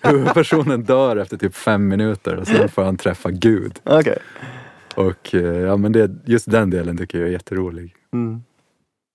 [0.00, 3.80] huvudpersonen dör efter typ fem minuter och sen får han träffa Gud.
[3.84, 4.18] Okej.
[4.94, 7.94] Och eh, ja, men det, just den delen tycker jag är jätterolig.
[8.12, 8.42] Mm.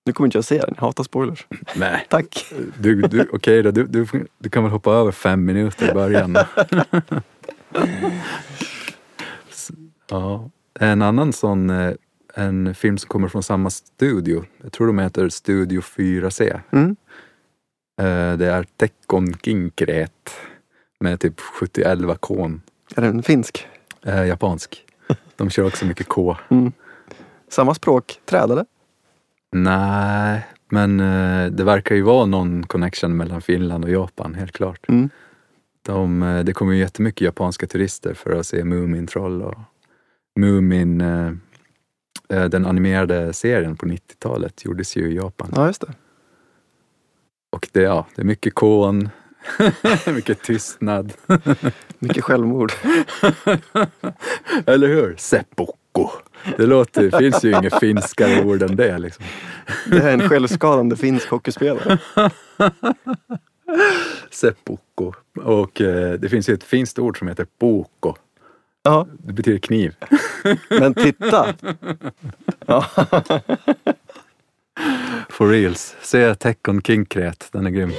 [0.06, 1.46] Nu kommer inte jag se den, jag hatar spoilers.
[1.76, 2.06] Nej.
[2.08, 2.52] Tack.
[2.78, 4.06] Du, du, Okej då, du, du,
[4.38, 6.36] du kan väl hoppa över fem minuter i början.
[10.10, 10.50] Ja.
[10.80, 11.92] En annan sån, eh,
[12.34, 14.44] en film som kommer från samma studio.
[14.62, 16.60] Jag tror de heter Studio 4C.
[16.70, 16.96] Mm.
[18.00, 20.30] Eh, Det är Tekkon Kinkret
[21.00, 22.62] med typ 7011 kon.
[22.96, 23.66] Är den finsk?
[24.04, 24.84] Eh, japansk.
[25.36, 26.36] De kör också mycket K.
[26.48, 26.72] Mm.
[27.48, 28.66] Samma språk, träd eller?
[29.52, 34.88] Nej, men eh, det verkar ju vara någon connection mellan Finland och Japan, helt klart.
[34.88, 35.10] Mm.
[35.82, 39.58] De, eh, det kommer ju jättemycket japanska turister för att se Mumintroll och
[40.36, 41.32] Mumin, eh,
[42.28, 45.52] den animerade serien på 90-talet gjordes ju i Japan.
[45.56, 45.94] Ja, just det.
[47.52, 49.08] Och det, ja, det är mycket kon,
[50.06, 51.12] mycket tystnad.
[51.98, 52.72] Mycket självmord.
[54.66, 55.16] Eller hur?
[56.06, 56.54] Seppuku.
[56.56, 59.24] Det låter, det finns ju inget finskare ord än det liksom.
[59.86, 61.98] Det är en självskadande finsk hockeyspelare.
[64.30, 65.12] Seppuku.
[65.42, 68.14] Och eh, det finns ju ett finskt ord som heter poko.
[68.82, 69.94] Ja, Det betyder kniv.
[70.70, 71.54] men titta!
[72.66, 72.84] Ja.
[75.28, 75.96] For reals.
[76.02, 77.92] Se Tekkon Kinkret, den är grym.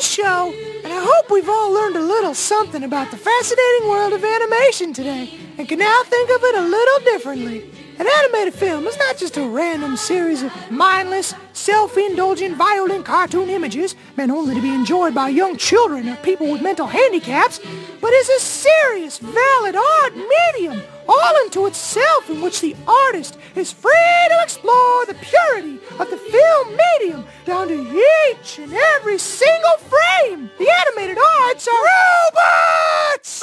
[0.00, 4.14] The show, and I hope we've all learned a little something about the fascinating world
[4.14, 7.70] of animation today and can now think of it a little differently.
[7.98, 13.94] An animated film is not just a random series of mindless, self-indulgent, violent cartoon images
[14.16, 17.60] meant only to be enjoyed by young children or people with mental handicaps,
[18.00, 20.80] but is a serious, valid art medium
[21.10, 23.92] all unto itself in which the artist is free
[24.28, 27.80] to explore the purity of the film medium down to
[28.30, 30.50] each and every single frame.
[30.58, 31.82] The animated arts are